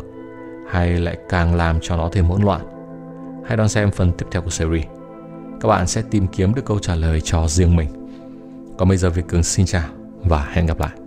hay 0.72 1.00
lại 1.00 1.18
càng 1.28 1.54
làm 1.54 1.78
cho 1.82 1.96
nó 1.96 2.08
thêm 2.12 2.24
hỗn 2.24 2.42
loạn. 2.42 2.60
Hãy 3.44 3.56
đón 3.56 3.68
xem 3.68 3.90
phần 3.90 4.12
tiếp 4.12 4.26
theo 4.30 4.42
của 4.42 4.50
series. 4.50 4.86
Các 5.60 5.68
bạn 5.68 5.86
sẽ 5.86 6.02
tìm 6.10 6.26
kiếm 6.26 6.54
được 6.54 6.64
câu 6.64 6.78
trả 6.78 6.94
lời 6.94 7.20
cho 7.20 7.48
riêng 7.48 7.76
mình. 7.76 7.88
Còn 8.78 8.88
bây 8.88 8.96
giờ 8.96 9.10
Việt 9.10 9.28
Cường 9.28 9.42
xin 9.42 9.66
chào 9.66 9.88
và 10.24 10.48
hẹn 10.52 10.66
gặp 10.66 10.80
lại. 10.80 11.01